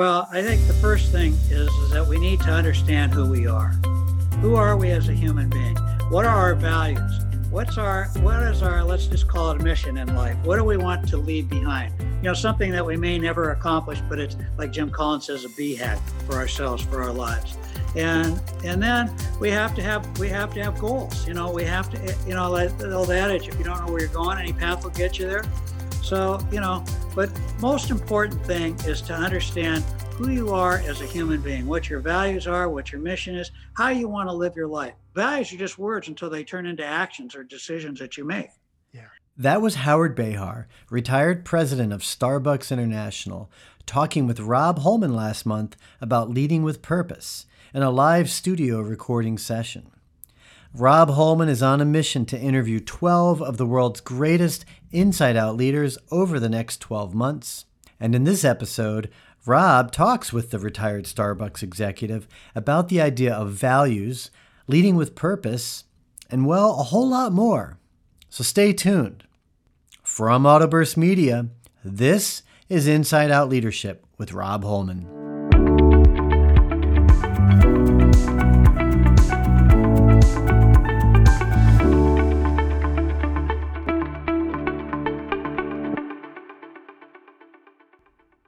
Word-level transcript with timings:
Well, 0.00 0.30
I 0.32 0.40
think 0.40 0.66
the 0.66 0.72
first 0.72 1.12
thing 1.12 1.34
is, 1.50 1.68
is 1.68 1.90
that 1.90 2.06
we 2.06 2.18
need 2.18 2.40
to 2.40 2.50
understand 2.50 3.12
who 3.12 3.30
we 3.30 3.46
are. 3.46 3.68
Who 4.40 4.54
are 4.54 4.74
we 4.74 4.92
as 4.92 5.10
a 5.10 5.12
human 5.12 5.50
being? 5.50 5.76
What 6.08 6.24
are 6.24 6.34
our 6.34 6.54
values? 6.54 7.20
What's 7.50 7.76
our 7.76 8.06
what 8.20 8.42
is 8.44 8.62
our 8.62 8.82
let's 8.82 9.08
just 9.08 9.28
call 9.28 9.50
it 9.50 9.60
a 9.60 9.62
mission 9.62 9.98
in 9.98 10.16
life? 10.16 10.38
What 10.42 10.56
do 10.56 10.64
we 10.64 10.78
want 10.78 11.06
to 11.08 11.18
leave 11.18 11.50
behind? 11.50 11.92
You 12.00 12.22
know, 12.22 12.32
something 12.32 12.72
that 12.72 12.86
we 12.86 12.96
may 12.96 13.18
never 13.18 13.50
accomplish, 13.50 14.00
but 14.08 14.18
it's 14.18 14.38
like 14.56 14.72
Jim 14.72 14.88
Collins 14.88 15.26
says, 15.26 15.44
a 15.44 15.50
BHAG 15.50 16.00
for 16.26 16.36
ourselves, 16.36 16.82
for 16.82 17.02
our 17.02 17.12
lives. 17.12 17.58
And 17.94 18.40
and 18.64 18.82
then 18.82 19.14
we 19.38 19.50
have 19.50 19.74
to 19.74 19.82
have 19.82 20.18
we 20.18 20.30
have 20.30 20.54
to 20.54 20.64
have 20.64 20.78
goals. 20.78 21.28
You 21.28 21.34
know, 21.34 21.50
we 21.50 21.64
have 21.64 21.90
to 21.90 22.16
you 22.26 22.32
know 22.32 22.68
the 22.68 22.94
old 22.94 23.10
adage, 23.10 23.48
if 23.48 23.58
you 23.58 23.64
don't 23.64 23.84
know 23.84 23.92
where 23.92 24.00
you're 24.00 24.08
going, 24.08 24.38
any 24.38 24.54
path 24.54 24.82
will 24.82 24.92
get 24.92 25.18
you 25.18 25.26
there. 25.26 25.44
So, 26.02 26.40
you 26.50 26.60
know, 26.60 26.84
but 27.14 27.30
most 27.60 27.90
important 27.90 28.44
thing 28.44 28.74
is 28.86 29.00
to 29.02 29.14
understand 29.14 29.84
who 30.14 30.30
you 30.30 30.52
are 30.52 30.78
as 30.78 31.00
a 31.00 31.06
human 31.06 31.40
being, 31.40 31.66
what 31.66 31.88
your 31.88 32.00
values 32.00 32.46
are, 32.46 32.68
what 32.68 32.92
your 32.92 33.00
mission 33.00 33.36
is, 33.36 33.50
how 33.76 33.88
you 33.88 34.08
want 34.08 34.28
to 34.28 34.34
live 34.34 34.56
your 34.56 34.68
life. 34.68 34.94
Values 35.14 35.52
are 35.52 35.56
just 35.56 35.78
words 35.78 36.08
until 36.08 36.28
they 36.28 36.44
turn 36.44 36.66
into 36.66 36.84
actions 36.84 37.34
or 37.34 37.44
decisions 37.44 37.98
that 38.00 38.16
you 38.16 38.24
make. 38.24 38.50
Yeah. 38.92 39.06
That 39.36 39.62
was 39.62 39.76
Howard 39.76 40.14
Behar, 40.14 40.68
retired 40.90 41.44
president 41.44 41.92
of 41.92 42.02
Starbucks 42.02 42.70
International, 42.70 43.50
talking 43.86 44.26
with 44.26 44.40
Rob 44.40 44.80
Holman 44.80 45.14
last 45.14 45.46
month 45.46 45.76
about 46.00 46.30
leading 46.30 46.62
with 46.62 46.82
purpose 46.82 47.46
in 47.72 47.82
a 47.82 47.90
live 47.90 48.28
studio 48.28 48.80
recording 48.80 49.38
session. 49.38 49.90
Rob 50.72 51.10
Holman 51.10 51.48
is 51.48 51.64
on 51.64 51.80
a 51.80 51.84
mission 51.84 52.24
to 52.26 52.38
interview 52.38 52.78
12 52.78 53.42
of 53.42 53.56
the 53.56 53.66
world's 53.66 54.00
greatest 54.00 54.64
inside 54.92 55.36
out 55.36 55.56
leaders 55.56 55.98
over 56.12 56.38
the 56.38 56.48
next 56.48 56.80
12 56.80 57.12
months. 57.12 57.64
And 57.98 58.14
in 58.14 58.22
this 58.22 58.44
episode, 58.44 59.10
Rob 59.44 59.90
talks 59.90 60.32
with 60.32 60.50
the 60.50 60.60
retired 60.60 61.06
Starbucks 61.06 61.64
executive 61.64 62.28
about 62.54 62.88
the 62.88 63.00
idea 63.00 63.34
of 63.34 63.50
values, 63.50 64.30
leading 64.68 64.94
with 64.94 65.16
purpose, 65.16 65.84
and 66.30 66.46
well, 66.46 66.78
a 66.78 66.84
whole 66.84 67.08
lot 67.08 67.32
more. 67.32 67.80
So 68.28 68.44
stay 68.44 68.72
tuned. 68.72 69.24
From 70.04 70.44
Autoburst 70.44 70.96
Media, 70.96 71.48
this 71.84 72.44
is 72.68 72.86
Inside 72.86 73.32
Out 73.32 73.48
Leadership 73.48 74.06
with 74.18 74.32
Rob 74.32 74.62
Holman. 74.62 75.19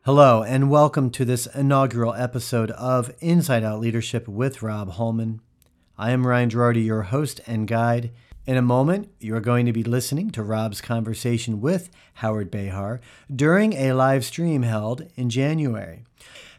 Hello, 0.05 0.43
and 0.43 0.69
welcome 0.69 1.11
to 1.11 1.25
this 1.25 1.47
inaugural 1.47 2.13
episode 2.15 2.73
of 2.73 3.15
Inside 3.21 3.63
Out 3.63 3.79
Leadership 3.79 4.27
with 4.27 4.61
Rob 4.61 4.91
Holman. 4.91 5.41
I 5.97 6.11
am 6.11 6.27
Ryan 6.27 6.51
Girardi, 6.51 6.85
your 6.85 7.03
host 7.03 7.41
and 7.47 7.69
guide. 7.69 8.11
In 8.45 8.57
a 8.57 8.63
moment, 8.63 9.13
you're 9.21 9.41
going 9.41 9.65
to 9.67 9.73
be 9.73 9.85
listening 9.85 10.31
to 10.31 10.43
Rob's 10.43 10.81
conversation 10.81 11.61
with 11.61 11.89
Howard 12.15 12.51
Behar 12.51 13.01
during 13.33 13.75
a 13.75 13.93
live 13.93 14.25
stream 14.25 14.65
held 14.65 15.09
in 15.15 15.31
January. 15.31 16.03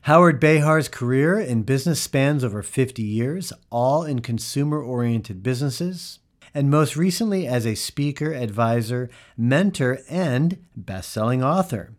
Howard 0.03 0.39
Behar's 0.39 0.87
career 0.87 1.37
in 1.37 1.63
business 1.63 1.99
spans 1.99 2.45
over 2.45 2.63
50 2.63 3.03
years, 3.03 3.51
all 3.69 4.05
in 4.05 4.21
consumer 4.21 4.81
oriented 4.81 5.43
businesses, 5.43 6.19
and 6.53 6.69
most 6.69 6.95
recently 6.95 7.45
as 7.45 7.67
a 7.67 7.75
speaker, 7.75 8.31
advisor, 8.31 9.09
mentor, 9.35 9.99
and 10.09 10.63
best 10.77 11.11
selling 11.11 11.43
author. 11.43 11.91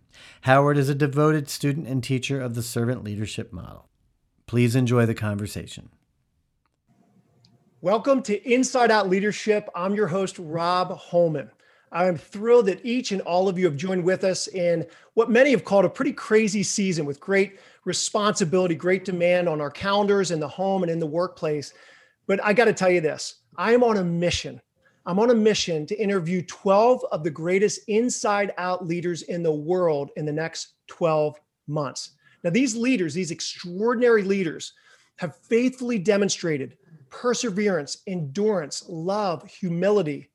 Howard 0.42 0.78
is 0.78 0.88
a 0.88 0.94
devoted 0.94 1.48
student 1.48 1.86
and 1.86 2.02
teacher 2.02 2.40
of 2.40 2.54
the 2.54 2.62
servant 2.62 3.04
leadership 3.04 3.52
model. 3.52 3.88
Please 4.46 4.76
enjoy 4.76 5.06
the 5.06 5.14
conversation. 5.14 5.90
Welcome 7.80 8.22
to 8.22 8.50
Inside 8.50 8.90
Out 8.90 9.08
Leadership. 9.08 9.68
I'm 9.74 9.94
your 9.94 10.06
host, 10.06 10.38
Rob 10.38 10.96
Holman. 10.96 11.50
I 11.92 12.06
am 12.06 12.16
thrilled 12.16 12.66
that 12.66 12.84
each 12.84 13.12
and 13.12 13.20
all 13.22 13.48
of 13.48 13.58
you 13.58 13.66
have 13.66 13.76
joined 13.76 14.04
with 14.04 14.24
us 14.24 14.48
in 14.48 14.86
what 15.14 15.30
many 15.30 15.52
have 15.52 15.64
called 15.64 15.84
a 15.84 15.90
pretty 15.90 16.12
crazy 16.12 16.62
season 16.62 17.06
with 17.06 17.20
great 17.20 17.60
responsibility, 17.84 18.74
great 18.74 19.04
demand 19.04 19.48
on 19.48 19.60
our 19.60 19.70
calendars 19.70 20.30
in 20.30 20.40
the 20.40 20.48
home 20.48 20.82
and 20.82 20.90
in 20.90 20.98
the 20.98 21.06
workplace. 21.06 21.72
But 22.26 22.42
I 22.42 22.52
got 22.52 22.64
to 22.64 22.72
tell 22.72 22.90
you 22.90 23.00
this 23.00 23.36
I 23.56 23.74
am 23.74 23.84
on 23.84 23.96
a 23.96 24.04
mission 24.04 24.60
I'm 25.06 25.18
on 25.18 25.30
a 25.30 25.34
mission 25.34 25.84
to 25.86 26.00
interview 26.00 26.42
12 26.42 27.04
of 27.12 27.24
the 27.24 27.30
greatest 27.30 27.80
inside 27.88 28.54
out 28.56 28.86
leaders 28.86 29.22
in 29.22 29.42
the 29.42 29.52
world 29.52 30.10
in 30.16 30.24
the 30.24 30.32
next 30.32 30.74
12 30.88 31.38
months. 31.66 32.12
Now, 32.42 32.50
these 32.50 32.74
leaders, 32.74 33.12
these 33.12 33.30
extraordinary 33.30 34.22
leaders, 34.22 34.72
have 35.16 35.36
faithfully 35.36 35.98
demonstrated 35.98 36.76
perseverance, 37.10 37.98
endurance, 38.06 38.84
love, 38.88 39.46
humility, 39.48 40.30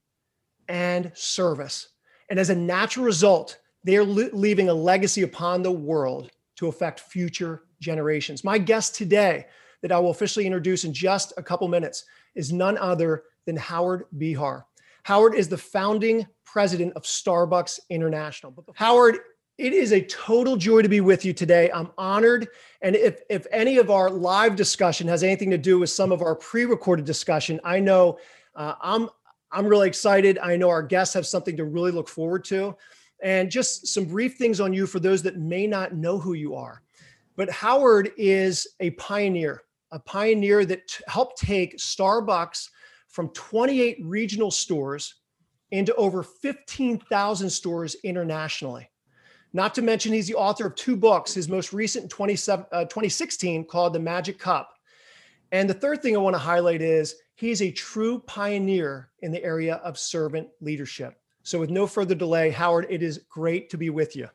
and 0.68 1.12
service. 1.16 1.90
And 2.30 2.40
as 2.40 2.50
a 2.50 2.56
natural 2.56 3.06
result, 3.06 3.60
they 3.84 3.98
are 3.98 4.04
leaving 4.04 4.70
a 4.70 4.74
legacy 4.74 5.24
upon 5.24 5.64
the 5.64 5.72
world 5.72 6.32
to 6.58 6.68
affect 6.68 7.00
future 7.00 7.64
generations. 7.82 8.44
My 8.44 8.58
guest 8.58 8.96
today, 8.96 9.48
that 9.82 9.92
I 9.92 10.00
will 10.00 10.12
officially 10.12 10.46
introduce 10.46 10.84
in 10.84 10.94
just 10.94 11.34
a 11.38 11.44
couple 11.44 11.68
minutes, 11.68 12.06
is 12.36 12.52
none 12.52 12.78
other 12.78 13.24
than 13.50 13.58
Howard 13.58 14.06
Behar. 14.16 14.68
Howard 15.04 15.34
is 15.34 15.50
the 15.50 15.58
founding 15.58 16.28
president 16.46 16.94
of 16.96 17.02
Starbucks 17.02 17.80
International. 17.90 18.54
Howard, 18.76 19.18
it 19.58 19.74
is 19.74 19.92
a 19.92 20.02
total 20.02 20.56
joy 20.56 20.84
to 20.84 20.88
be 20.88 21.02
with 21.02 21.26
you 21.26 21.34
today. 21.34 21.72
I'm 21.74 21.90
honored. 21.98 22.48
And 22.84 22.96
if, 22.96 23.22
if 23.28 23.48
any 23.52 23.78
of 23.78 23.90
our 23.90 24.12
live 24.12 24.56
discussion 24.56 25.08
has 25.08 25.24
anything 25.24 25.50
to 25.50 25.58
do 25.58 25.80
with 25.80 25.90
some 25.90 26.12
of 26.12 26.22
our 26.22 26.36
pre-recorded 26.36 27.06
discussion, 27.06 27.60
I 27.64 27.80
know 27.80 28.20
uh, 28.56 28.76
I'm 28.82 29.10
I'm 29.52 29.66
really 29.66 29.88
excited. 29.88 30.38
I 30.38 30.56
know 30.56 30.70
our 30.70 30.84
guests 30.84 31.16
have 31.16 31.26
something 31.26 31.58
to 31.58 31.66
really 31.66 31.90
look 31.90 32.08
forward 32.08 32.46
to. 32.46 32.76
And 33.24 33.50
just 33.50 33.88
some 33.88 34.06
brief 34.06 34.36
things 34.36 34.60
on 34.60 34.74
you 34.74 34.86
for 34.86 35.00
those 35.00 35.24
that 35.24 35.38
may 35.38 35.66
not 35.66 35.96
know 35.96 36.20
who 36.20 36.34
you 36.34 36.54
are. 36.54 36.84
But 37.36 37.50
Howard 37.50 38.12
is 38.16 38.68
a 38.80 38.92
pioneer, 38.92 39.64
a 39.92 39.98
pioneer 39.98 40.66
that 40.66 40.88
t- 40.88 41.04
helped 41.08 41.40
take 41.40 41.78
Starbucks 41.78 42.70
from 43.10 43.30
28 43.30 43.98
regional 44.04 44.52
stores 44.52 45.16
into 45.72 45.94
over 45.96 46.24
15,000 46.24 47.50
stores 47.50 47.96
internationally. 48.04 48.90
Not 49.52 49.74
to 49.76 49.82
mention, 49.82 50.14
he's 50.14 50.28
the 50.28 50.36
author 50.36 50.68
of 50.68 50.76
two 50.76 50.96
books, 50.96 51.34
his 51.34 51.50
most 51.50 51.74
recent 51.74 52.04
in 52.04 52.10
2016 52.10 53.62
uh, 53.62 53.64
called 53.66 53.94
The 53.94 54.00
Magic 54.00 54.38
Cup. 54.38 54.72
And 55.52 55.68
the 55.68 55.74
third 55.74 56.02
thing 56.02 56.16
I 56.16 56.20
want 56.20 56.36
to 56.36 56.40
highlight 56.40 56.82
is 56.82 57.16
he's 57.36 57.62
a 57.62 57.72
true 57.72 58.20
pioneer 58.20 59.10
in 59.22 59.32
the 59.32 59.44
area 59.44 59.76
of 59.78 59.98
servant 59.98 60.48
leadership. 60.62 61.20
So, 61.42 61.60
with 61.60 61.72
no 61.72 61.88
further 61.88 62.14
delay, 62.14 62.52
Howard, 62.52 62.86
it 62.90 63.02
is 63.02 63.22
great 63.30 63.72
to 63.72 63.78
be 63.78 63.90
with 63.90 64.16
you. 64.16 64.28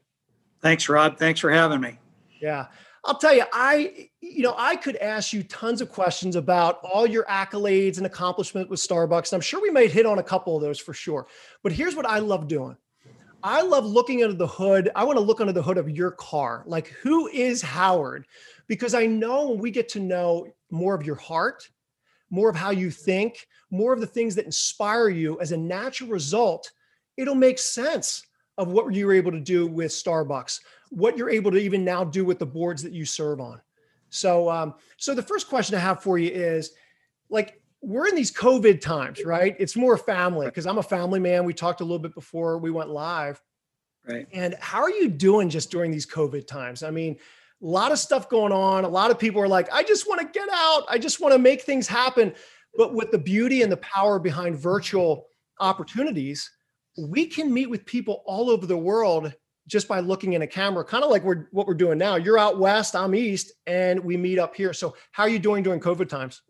Thanks, 0.61 0.89
Rob. 0.89 1.17
Thanks 1.17 1.39
for 1.39 1.51
having 1.51 1.81
me. 1.81 1.99
Yeah. 2.41 2.67
I'll 3.07 3.19
tell 3.19 3.35
you, 3.35 3.45
I, 3.53 4.09
you 4.23 4.43
know, 4.43 4.55
I 4.57 4.77
could 4.77 4.97
ask 4.97 5.33
you 5.33 5.43
tons 5.43 5.83
of 5.83 5.91
questions 5.91 6.37
about 6.37 6.81
all 6.83 7.07
your 7.07 7.25
accolades 7.25 7.99
and 7.99 8.07
accomplishments 8.07 8.71
with 8.71 8.81
Starbucks. 8.81 9.31
And 9.31 9.35
I'm 9.35 9.41
sure 9.43 9.61
we 9.61 9.71
might 9.71 9.93
hit 9.93 10.07
on 10.07 10.19
a 10.19 10.23
couple 10.23 10.57
of 10.57 10.63
those 10.63 10.81
for 10.81 10.95
sure. 10.95 11.27
But 11.63 11.73
here's 11.73 11.95
what 11.95 12.07
I 12.07 12.21
love 12.21 12.49
doing. 12.49 12.77
I 13.43 13.61
love 13.61 13.85
looking 13.85 14.23
under 14.23 14.37
the 14.37 14.47
hood. 14.47 14.91
I 14.97 15.05
want 15.05 15.19
to 15.19 15.25
look 15.25 15.43
under 15.43 15.53
the 15.53 15.63
hood 15.63 15.77
of 15.77 15.91
your 15.91 16.13
car. 16.13 16.65
Like, 16.67 16.89
who 16.89 17.29
is 17.29 17.61
Howard? 17.61 18.27
Because 18.69 18.95
I 18.95 19.05
know 19.05 19.51
when 19.51 19.59
we 19.59 19.71
get 19.71 19.91
to 19.91 20.01
know 20.01 20.47
more 20.71 20.95
of 20.95 21.05
your 21.05 21.17
heart, 21.17 21.69
more 22.31 22.49
of 22.49 22.57
how 22.57 22.71
you 22.71 22.91
think, 22.91 23.47
more 23.71 23.93
of 23.93 24.01
the 24.01 24.07
things 24.07 24.35
that 24.37 24.47
inspire 24.47 25.11
you 25.11 25.39
as 25.41 25.53
a 25.53 25.59
natural 25.59 26.09
result, 26.09 26.73
it'll 27.19 27.35
make 27.35 27.59
sense 27.59 28.25
of 28.57 28.69
what 28.69 28.95
you 28.95 29.07
were 29.07 29.13
able 29.13 29.33
to 29.33 29.41
do 29.41 29.67
with 29.67 29.91
Starbucks 29.91 30.61
what 30.95 31.19
you're 31.19 31.31
able 31.31 31.51
to 31.51 31.59
even 31.59 31.85
now 31.85 32.05
do 32.05 32.25
with 32.25 32.39
the 32.39 32.47
boards 32.47 32.83
that 32.83 32.93
you 32.93 33.05
serve 33.05 33.41
on. 33.41 33.61
So, 34.11 34.49
um, 34.49 34.75
so 34.97 35.15
the 35.15 35.23
first 35.23 35.49
question 35.49 35.75
I 35.75 35.81
have 35.81 36.03
for 36.03 36.19
you 36.19 36.31
is, 36.31 36.71
like, 37.31 37.61
we're 37.81 38.07
in 38.07 38.15
these 38.15 38.33
COVID 38.33 38.81
times, 38.81 39.25
right? 39.25 39.57
It's 39.59 39.77
more 39.77 39.99
family 39.99 40.47
because 40.47 40.67
I'm 40.67 40.79
a 40.79 40.83
family 40.83 41.21
man. 41.21 41.45
We 41.45 41.53
talked 41.53 41.81
a 41.81 41.85
little 41.85 41.99
bit 41.99 42.15
before 42.15 42.59
we 42.59 42.71
went 42.71 42.91
live. 42.91 43.43
Right. 44.09 44.27
And 44.33 44.55
how 44.61 44.83
are 44.83 44.91
you 44.91 45.09
doing 45.09 45.51
just 45.51 45.71
during 45.71 45.91
these 45.91 46.07
COVID 46.07 46.47
times? 46.47 46.83
I 46.83 46.91
mean, 46.91 47.15
a 47.63 47.67
lot 47.67 47.93
of 47.93 47.99
stuff 47.99 48.29
going 48.29 48.53
on. 48.53 48.85
A 48.85 48.89
lot 48.89 49.11
of 49.11 49.19
people 49.19 49.41
are 49.41 49.49
like, 49.49 49.73
I 49.73 49.83
just 49.83 50.09
want 50.09 50.21
to 50.21 50.39
get 50.39 50.49
out. 50.53 50.85
I 50.89 50.99
just 50.99 51.21
want 51.21 51.33
to 51.33 51.39
make 51.39 51.63
things 51.63 51.89
happen. 51.89 52.35
But 52.77 52.95
with 52.95 53.11
the 53.11 53.19
beauty 53.19 53.63
and 53.63 53.73
the 53.73 53.79
power 53.79 54.19
behind 54.19 54.57
virtual 54.57 55.27
opportunities, 55.61 56.51
we 56.97 57.27
can 57.27 57.53
meet 57.53 57.69
with 57.69 57.85
people 57.85 58.23
all 58.27 58.49
over 58.51 58.67
the 58.67 58.77
world 58.77 59.33
just 59.67 59.89
by 59.89 60.01
looking 60.01 60.35
in 60.35 60.43
a 60.43 60.47
camera, 60.47 60.85
kind 60.85 61.05
of 61.05 61.11
like 61.11 61.23
we're 61.23 61.47
what 61.51 61.67
we're 61.67 61.75
doing 61.75 61.99
now. 61.99 62.17
You're 62.17 62.39
out 62.39 62.59
west, 62.59 62.95
I'm 62.95 63.15
east, 63.15 63.53
and 63.67 64.01
we 64.01 64.17
meet 64.17 64.39
up 64.39 64.55
here. 64.55 64.73
So 64.73 64.95
how 65.13 65.25
are 65.25 65.29
you 65.29 65.39
doing 65.39 65.63
during 65.63 65.81
COVID 65.81 66.09
times? 66.09 66.43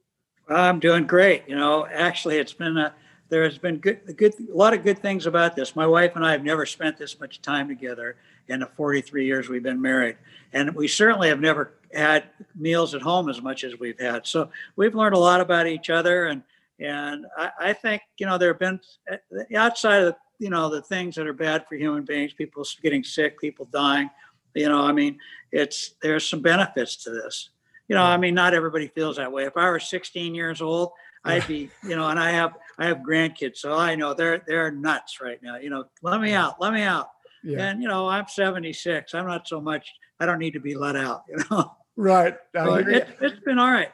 I'm 0.49 0.81
doing 0.81 1.07
great. 1.07 1.45
You 1.47 1.57
know, 1.57 1.87
actually, 1.87 2.39
it's 2.39 2.53
been 2.53 2.77
a 2.77 2.95
there 3.31 3.45
has 3.45 3.57
been 3.59 3.79
good, 3.79 4.17
good, 4.17 4.35
a 4.53 4.57
lot 4.57 4.75
of 4.75 4.85
good 4.85 4.99
things 4.99 5.27
about 5.27 5.57
this. 5.57 5.75
My 5.75 5.87
wife 5.87 6.13
and 6.15 6.25
I 6.25 6.33
have 6.33 6.45
never 6.45 6.67
spent 6.67 6.99
this 6.99 7.19
much 7.19 7.41
time 7.41 7.69
together, 7.69 8.17
in 8.49 8.61
the 8.61 8.67
43 8.67 9.25
years 9.25 9.49
we've 9.49 9.63
been 9.63 9.81
married. 9.81 10.17
And 10.53 10.75
we 10.75 10.89
certainly 10.89 11.29
have 11.29 11.41
never 11.41 11.75
had 11.93 12.25
meals 12.55 12.95
at 12.95 13.03
home 13.03 13.29
as 13.29 13.41
much 13.41 13.65
as 13.65 13.79
we've 13.79 13.99
had. 13.99 14.27
So 14.27 14.51
we've 14.77 14.95
learned 14.95 15.15
a 15.15 15.19
lot 15.19 15.41
about 15.41 15.67
each 15.67 15.91
other. 15.91 16.27
And, 16.27 16.43
and 16.79 17.27
I, 17.37 17.51
I 17.61 17.73
think, 17.73 18.03
you 18.19 18.27
know, 18.27 18.39
there 18.39 18.51
have 18.51 18.59
been 18.59 18.81
uh, 19.11 19.17
outside 19.57 20.03
of, 20.03 20.15
you 20.45 20.51
know, 20.51 20.69
the 20.69 20.83
things 20.83 21.15
that 21.15 21.27
are 21.27 21.33
bad 21.33 21.65
for 21.67 21.75
human 21.75 22.05
beings, 22.05 22.35
people 22.35 22.67
getting 22.83 23.03
sick, 23.03 23.41
people 23.41 23.67
dying, 23.73 24.11
you 24.53 24.69
know, 24.69 24.83
I 24.83 24.93
mean, 24.93 25.19
it's, 25.51 25.95
there's 26.03 26.29
some 26.29 26.43
benefits 26.43 26.97
to 27.05 27.11
this. 27.11 27.49
You 27.89 27.97
know, 27.97 28.03
I 28.03 28.19
mean, 28.19 28.35
not 28.35 28.53
everybody 28.53 28.89
feels 28.89 29.17
that 29.17 29.33
way. 29.33 29.45
If 29.45 29.57
I 29.57 29.71
were 29.71 29.81
16 29.81 30.35
years 30.35 30.61
old, 30.61 30.91
I'd 31.25 31.49
be, 31.49 31.71
you 31.83 31.97
know, 31.97 32.09
and 32.09 32.21
I 32.21 32.31
have 32.33 32.53
I 32.79 32.85
have 32.85 32.99
grandkids, 32.99 33.57
so 33.57 33.73
I 33.73 33.95
know 33.95 34.13
they're 34.13 34.43
they're 34.47 34.71
nuts 34.71 35.23
right 35.23 35.43
now. 35.43 35.57
You 35.57 35.71
know, 35.71 35.85
let 36.03 36.21
me 36.21 36.35
out, 36.35 36.61
let 36.61 36.75
me 36.75 36.83
out. 36.83 37.09
Yeah. 37.43 37.65
And 37.65 37.83
you 37.83 37.89
know, 37.89 38.07
I'm 38.07 38.27
76. 38.29 39.15
I'm 39.15 39.27
not 39.27 39.49
so 39.49 39.59
much. 39.59 39.91
I 40.21 40.27
don't 40.27 40.39
need 40.39 40.53
to 40.53 40.61
be 40.61 40.75
let 40.75 40.97
out. 40.97 41.23
You 41.29 41.43
know. 41.51 41.73
Right. 41.97 42.35
it, 42.55 43.09
it's 43.23 43.41
been 43.41 43.59
all 43.59 43.73
right. 43.73 43.91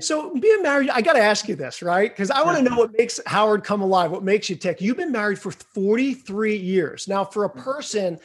So 0.00 0.34
being 0.34 0.62
married, 0.62 0.90
I 0.90 1.00
got 1.00 1.12
to 1.14 1.20
ask 1.20 1.48
you 1.48 1.54
this, 1.54 1.82
right? 1.82 2.10
Because 2.10 2.30
I 2.30 2.42
want 2.42 2.58
to 2.58 2.64
know 2.64 2.76
what 2.76 2.92
makes 2.96 3.20
Howard 3.26 3.64
come 3.64 3.80
alive. 3.80 4.10
What 4.10 4.24
makes 4.24 4.50
you 4.50 4.56
tick? 4.56 4.80
You've 4.80 4.96
been 4.96 5.12
married 5.12 5.38
for 5.38 5.52
43 5.52 6.56
years 6.56 7.06
now. 7.06 7.24
For 7.24 7.44
a 7.44 7.50
mm. 7.50 7.62
person 7.62 8.18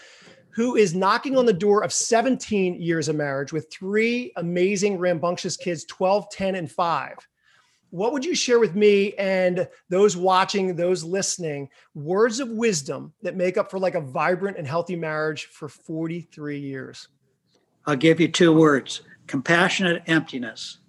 who 0.51 0.75
is 0.75 0.95
knocking 0.95 1.37
on 1.37 1.45
the 1.45 1.53
door 1.53 1.83
of 1.83 1.93
17 1.93 2.81
years 2.81 3.07
of 3.07 3.15
marriage 3.15 3.53
with 3.53 3.71
three 3.71 4.33
amazing, 4.35 4.97
rambunctious 4.97 5.55
kids, 5.55 5.85
12, 5.85 6.29
10, 6.31 6.55
and 6.55 6.71
five 6.71 7.15
what 7.91 8.13
would 8.13 8.23
you 8.23 8.35
share 8.35 8.59
with 8.59 8.75
me 8.75 9.13
and 9.15 9.67
those 9.89 10.15
watching, 10.15 10.75
those 10.75 11.03
listening, 11.03 11.69
words 11.95 12.39
of 12.39 12.49
wisdom 12.49 13.13
that 13.21 13.35
make 13.35 13.57
up 13.57 13.71
for 13.71 13.79
like 13.79 13.95
a 13.95 14.01
vibrant 14.01 14.57
and 14.57 14.67
healthy 14.67 14.95
marriage 14.95 15.45
for 15.45 15.67
43 15.67 16.59
years? 16.59 17.07
I'll 17.85 17.95
give 17.95 18.19
you 18.19 18.27
two 18.27 18.53
words 18.53 19.01
compassionate 19.27 20.03
emptiness. 20.07 20.79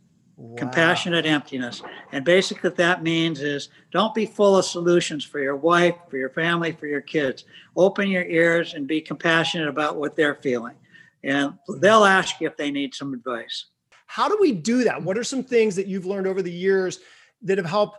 Wow. 0.41 0.57
Compassionate 0.57 1.27
emptiness. 1.27 1.83
And 2.13 2.25
basically, 2.25 2.71
what 2.71 2.77
that 2.79 3.03
means 3.03 3.43
is 3.43 3.69
don't 3.93 4.15
be 4.15 4.25
full 4.25 4.57
of 4.57 4.65
solutions 4.65 5.23
for 5.23 5.39
your 5.39 5.57
wife, 5.57 5.95
for 6.09 6.17
your 6.17 6.31
family, 6.31 6.73
for 6.73 6.87
your 6.87 7.03
kids. 7.03 7.45
Open 7.77 8.09
your 8.09 8.25
ears 8.25 8.73
and 8.73 8.87
be 8.87 9.03
compassionate 9.03 9.69
about 9.69 9.97
what 9.97 10.17
they're 10.17 10.37
feeling. 10.37 10.77
And 11.23 11.53
they'll 11.81 12.07
ask 12.07 12.41
you 12.41 12.47
if 12.47 12.57
they 12.57 12.71
need 12.71 12.95
some 12.95 13.13
advice. 13.13 13.67
How 14.07 14.29
do 14.29 14.39
we 14.41 14.53
do 14.53 14.83
that? 14.85 15.03
What 15.03 15.19
are 15.19 15.25
some 15.25 15.45
things 15.45 15.77
that 15.77 15.87
you've 15.87 16.07
learned 16.07 16.27
over 16.27 16.41
the 16.41 16.51
years 16.51 17.01
that 17.43 17.59
have 17.59 17.67
helped, 17.67 17.99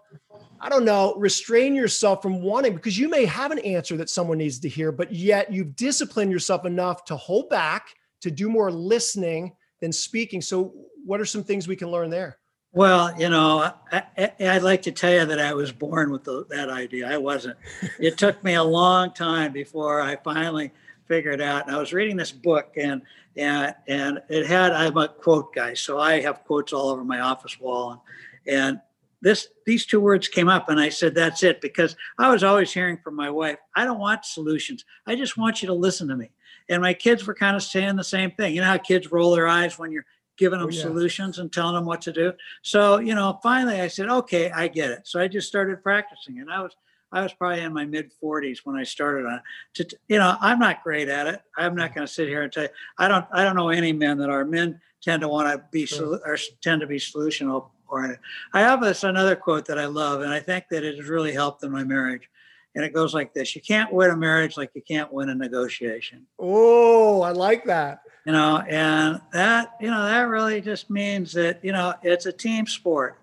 I 0.59 0.67
don't 0.67 0.83
know, 0.83 1.13
restrain 1.17 1.75
yourself 1.75 2.23
from 2.23 2.41
wanting, 2.41 2.73
because 2.73 2.97
you 2.97 3.07
may 3.07 3.25
have 3.25 3.51
an 3.51 3.59
answer 3.59 3.97
that 3.97 4.09
someone 4.09 4.39
needs 4.39 4.59
to 4.61 4.69
hear, 4.69 4.91
but 4.91 5.13
yet 5.13 5.53
you've 5.53 5.75
disciplined 5.75 6.31
yourself 6.31 6.65
enough 6.65 7.05
to 7.05 7.15
hold 7.15 7.49
back, 7.49 7.89
to 8.21 8.31
do 8.31 8.49
more 8.49 8.71
listening 8.71 9.53
than 9.81 9.91
speaking. 9.91 10.41
So, 10.41 10.73
what 11.05 11.19
are 11.19 11.25
some 11.25 11.43
things 11.43 11.67
we 11.67 11.75
can 11.75 11.89
learn 11.89 12.09
there? 12.09 12.37
Well, 12.73 13.13
you 13.19 13.29
know, 13.29 13.73
I, 13.91 14.31
would 14.39 14.63
like 14.63 14.83
to 14.83 14.93
tell 14.93 15.11
you 15.11 15.25
that 15.25 15.39
I 15.39 15.53
was 15.53 15.73
born 15.73 16.09
with 16.09 16.23
the, 16.23 16.45
that 16.49 16.69
idea. 16.69 17.11
I 17.11 17.17
wasn't. 17.17 17.57
it 17.99 18.17
took 18.17 18.41
me 18.43 18.53
a 18.53 18.63
long 18.63 19.11
time 19.11 19.51
before 19.51 19.99
I 19.99 20.15
finally 20.15 20.71
figured 21.05 21.41
out. 21.41 21.67
And 21.67 21.75
I 21.75 21.79
was 21.79 21.91
reading 21.91 22.15
this 22.15 22.31
book, 22.31 22.73
and 22.77 23.01
and 23.35 23.75
and 23.87 24.21
it 24.29 24.47
had 24.47 24.71
I'm 24.71 24.95
a 24.97 25.09
quote 25.09 25.53
guy, 25.53 25.73
so 25.73 25.99
I 25.99 26.21
have 26.21 26.45
quotes 26.45 26.71
all 26.71 26.89
over 26.89 27.03
my 27.03 27.19
office 27.19 27.59
wall, 27.59 27.91
and 27.91 28.01
and 28.47 28.79
this 29.21 29.47
these 29.65 29.85
two 29.85 29.99
words 29.99 30.27
came 30.27 30.49
up, 30.49 30.69
and 30.69 30.79
I 30.79 30.89
said 30.89 31.13
that's 31.13 31.43
it 31.43 31.61
because 31.61 31.95
I 32.17 32.31
was 32.31 32.43
always 32.43 32.73
hearing 32.73 32.97
from 33.03 33.15
my 33.15 33.29
wife, 33.29 33.57
I 33.75 33.85
don't 33.85 33.99
want 33.99 34.25
solutions, 34.25 34.83
I 35.05 35.15
just 35.15 35.37
want 35.37 35.61
you 35.61 35.67
to 35.67 35.73
listen 35.73 36.07
to 36.07 36.15
me, 36.15 36.31
and 36.69 36.81
my 36.81 36.93
kids 36.93 37.25
were 37.25 37.33
kind 37.33 37.55
of 37.55 37.63
saying 37.63 37.95
the 37.95 38.03
same 38.03 38.31
thing. 38.31 38.55
You 38.55 38.61
know 38.61 38.67
how 38.67 38.77
kids 38.77 39.11
roll 39.11 39.31
their 39.35 39.47
eyes 39.47 39.77
when 39.77 39.91
you're 39.91 40.05
giving 40.37 40.59
oh, 40.59 40.63
them 40.63 40.73
oh, 40.73 40.75
yeah. 40.75 40.81
solutions 40.81 41.39
and 41.39 41.51
telling 41.51 41.75
them 41.75 41.85
what 41.85 42.01
to 42.01 42.11
do. 42.11 42.33
So 42.61 42.99
you 42.99 43.15
know, 43.15 43.39
finally 43.43 43.81
I 43.81 43.87
said, 43.87 44.09
okay, 44.09 44.51
I 44.51 44.67
get 44.67 44.91
it. 44.91 45.07
So 45.07 45.19
I 45.19 45.27
just 45.27 45.47
started 45.47 45.83
practicing, 45.83 46.39
and 46.39 46.51
I 46.51 46.61
was 46.61 46.75
I 47.11 47.21
was 47.21 47.33
probably 47.33 47.61
in 47.61 47.73
my 47.73 47.85
mid 47.85 48.11
40s 48.23 48.59
when 48.63 48.75
I 48.75 48.83
started 48.83 49.25
on 49.25 49.35
it. 49.35 49.89
To, 49.89 49.97
you 50.07 50.17
know, 50.17 50.35
I'm 50.39 50.59
not 50.59 50.83
great 50.83 51.09
at 51.09 51.27
it. 51.27 51.41
I'm 51.57 51.75
not 51.75 51.91
mm. 51.91 51.95
going 51.95 52.07
to 52.07 52.13
sit 52.13 52.27
here 52.27 52.43
and 52.43 52.51
tell 52.51 52.63
you. 52.63 52.69
I 52.97 53.07
don't. 53.07 53.25
I 53.31 53.43
don't 53.43 53.55
know 53.55 53.69
any 53.69 53.93
men 53.93 54.17
that 54.19 54.29
are 54.29 54.45
men 54.45 54.79
tend 55.01 55.21
to 55.21 55.27
want 55.27 55.51
to 55.51 55.63
be 55.71 55.85
sure. 55.85 56.19
or 56.25 56.37
tend 56.61 56.81
to 56.81 56.87
be 56.87 56.99
solution 56.99 57.49
oriented. 57.87 58.19
I 58.53 58.61
have 58.61 58.81
this 58.81 59.03
another 59.03 59.35
quote 59.35 59.65
that 59.65 59.77
I 59.77 59.85
love, 59.85 60.21
and 60.21 60.31
I 60.31 60.39
think 60.39 60.65
that 60.69 60.83
it 60.83 60.95
has 60.95 61.09
really 61.09 61.33
helped 61.33 61.63
in 61.63 61.71
my 61.71 61.83
marriage. 61.83 62.29
And 62.75 62.85
it 62.85 62.93
goes 62.93 63.13
like 63.13 63.33
this: 63.33 63.55
You 63.55 63.61
can't 63.61 63.91
win 63.91 64.11
a 64.11 64.17
marriage 64.17 64.57
like 64.57 64.71
you 64.73 64.81
can't 64.81 65.11
win 65.11 65.29
a 65.29 65.35
negotiation. 65.35 66.25
Oh, 66.39 67.21
I 67.21 67.31
like 67.31 67.65
that. 67.65 68.01
You 68.25 68.31
know, 68.31 68.57
and 68.59 69.19
that 69.33 69.73
you 69.81 69.89
know 69.89 70.03
that 70.05 70.21
really 70.23 70.61
just 70.61 70.89
means 70.89 71.33
that 71.33 71.63
you 71.63 71.71
know 71.71 71.93
it's 72.03 72.25
a 72.25 72.31
team 72.31 72.67
sport. 72.67 73.17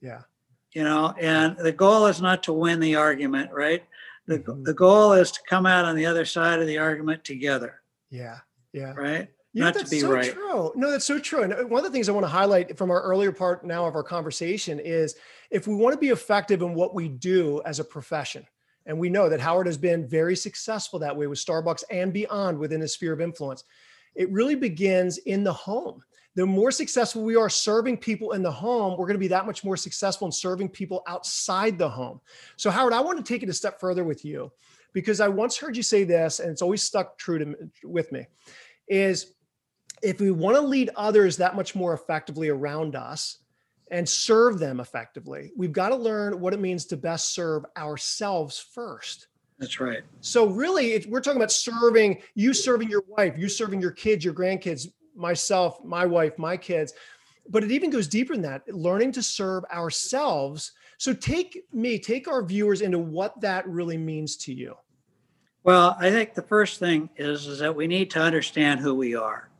Yeah 0.00 0.22
you 0.74 0.82
know 0.82 1.14
and 1.20 1.56
the 1.58 1.72
goal 1.72 2.06
is 2.06 2.20
not 2.20 2.42
to 2.42 2.52
win 2.52 2.80
the 2.80 2.96
argument 2.96 3.50
right 3.52 3.84
the, 4.26 4.38
mm-hmm. 4.40 4.62
the 4.64 4.74
goal 4.74 5.12
is 5.12 5.30
to 5.30 5.40
come 5.48 5.66
out 5.66 5.84
on 5.84 5.96
the 5.96 6.04
other 6.04 6.24
side 6.24 6.60
of 6.60 6.66
the 6.66 6.78
argument 6.78 7.24
together 7.24 7.80
yeah 8.10 8.38
yeah 8.72 8.92
right 8.94 9.30
yeah, 9.52 9.64
not 9.64 9.74
that's 9.74 9.88
to 9.88 9.94
be 9.94 10.00
so 10.00 10.10
right. 10.10 10.32
true. 10.32 10.72
No, 10.74 10.90
that's 10.90 11.04
so 11.04 11.20
true. 11.20 11.44
And 11.44 11.52
uh, 11.52 11.62
one 11.62 11.78
of 11.78 11.84
the 11.84 11.96
things 11.96 12.08
I 12.08 12.12
want 12.12 12.24
to 12.24 12.28
highlight 12.28 12.76
from 12.76 12.90
our 12.90 13.00
earlier 13.02 13.30
part 13.30 13.64
now 13.64 13.86
of 13.86 13.94
our 13.94 14.02
conversation 14.02 14.80
is 14.80 15.14
if 15.48 15.68
we 15.68 15.76
want 15.76 15.94
to 15.94 15.98
be 16.00 16.08
effective 16.08 16.60
in 16.60 16.74
what 16.74 16.92
we 16.92 17.08
do 17.08 17.62
as 17.64 17.78
a 17.78 17.84
profession, 17.84 18.44
and 18.86 18.98
we 18.98 19.08
know 19.08 19.28
that 19.28 19.40
Howard 19.40 19.66
has 19.66 19.78
been 19.78 20.06
very 20.06 20.36
successful 20.36 20.98
that 20.98 21.16
way 21.16 21.26
with 21.26 21.38
Starbucks 21.38 21.84
and 21.90 22.12
beyond 22.12 22.58
within 22.58 22.80
his 22.80 22.92
sphere 22.92 23.12
of 23.12 23.20
influence, 23.20 23.64
it 24.14 24.30
really 24.30 24.54
begins 24.54 25.18
in 25.18 25.44
the 25.44 25.52
home 25.52 26.02
the 26.34 26.44
more 26.44 26.70
successful 26.70 27.22
we 27.22 27.36
are 27.36 27.48
serving 27.48 27.96
people 27.96 28.32
in 28.32 28.42
the 28.42 28.50
home, 28.50 28.96
we're 28.98 29.06
going 29.06 29.14
to 29.14 29.18
be 29.18 29.28
that 29.28 29.46
much 29.46 29.62
more 29.62 29.76
successful 29.76 30.26
in 30.26 30.32
serving 30.32 30.68
people 30.68 31.02
outside 31.06 31.78
the 31.78 31.88
home. 31.88 32.20
So, 32.56 32.70
Howard, 32.70 32.92
I 32.92 33.00
want 33.00 33.24
to 33.24 33.32
take 33.32 33.42
it 33.42 33.48
a 33.48 33.54
step 33.54 33.78
further 33.78 34.02
with 34.02 34.24
you 34.24 34.50
because 34.92 35.20
I 35.20 35.28
once 35.28 35.56
heard 35.56 35.76
you 35.76 35.82
say 35.82 36.04
this, 36.04 36.40
and 36.40 36.50
it's 36.50 36.62
always 36.62 36.82
stuck 36.82 37.18
true 37.18 37.38
to 37.38 37.54
with 37.84 38.10
me, 38.10 38.26
is 38.88 39.34
if 40.02 40.20
we 40.20 40.32
want 40.32 40.56
to 40.56 40.60
lead 40.60 40.90
others 40.96 41.36
that 41.36 41.54
much 41.54 41.74
more 41.74 41.94
effectively 41.94 42.48
around 42.48 42.96
us 42.96 43.38
and 43.90 44.08
serve 44.08 44.58
them 44.58 44.80
effectively, 44.80 45.52
we've 45.56 45.72
got 45.72 45.90
to 45.90 45.96
learn 45.96 46.40
what 46.40 46.54
it 46.54 46.60
means 46.60 46.84
to 46.86 46.96
best 46.96 47.34
serve 47.34 47.64
ourselves 47.76 48.58
first. 48.58 49.28
That's 49.58 49.78
right. 49.78 50.02
So 50.20 50.48
really, 50.48 51.04
we're 51.08 51.20
talking 51.20 51.40
about 51.40 51.52
serving 51.52 52.22
you, 52.34 52.52
serving 52.52 52.88
your 52.88 53.04
wife, 53.06 53.34
you 53.36 53.48
serving 53.48 53.80
your 53.80 53.92
kids, 53.92 54.24
your 54.24 54.34
grandkids, 54.34 54.88
myself, 55.14 55.84
my 55.84 56.06
wife, 56.06 56.38
my 56.38 56.56
kids. 56.56 56.92
But 57.48 57.62
it 57.62 57.70
even 57.70 57.90
goes 57.90 58.08
deeper 58.08 58.32
than 58.32 58.42
that, 58.42 58.66
learning 58.68 59.12
to 59.12 59.22
serve 59.22 59.64
ourselves. 59.72 60.72
So 60.98 61.12
take 61.12 61.62
me, 61.72 61.98
take 61.98 62.26
our 62.26 62.42
viewers 62.42 62.80
into 62.80 62.98
what 62.98 63.40
that 63.42 63.66
really 63.68 63.98
means 63.98 64.36
to 64.38 64.52
you. 64.52 64.74
Well, 65.62 65.96
I 65.98 66.10
think 66.10 66.34
the 66.34 66.42
first 66.42 66.78
thing 66.78 67.08
is, 67.16 67.46
is 67.46 67.60
that 67.60 67.74
we 67.74 67.86
need 67.86 68.10
to 68.10 68.20
understand 68.20 68.80
who 68.80 68.94
we 68.94 69.14
are. 69.14 69.50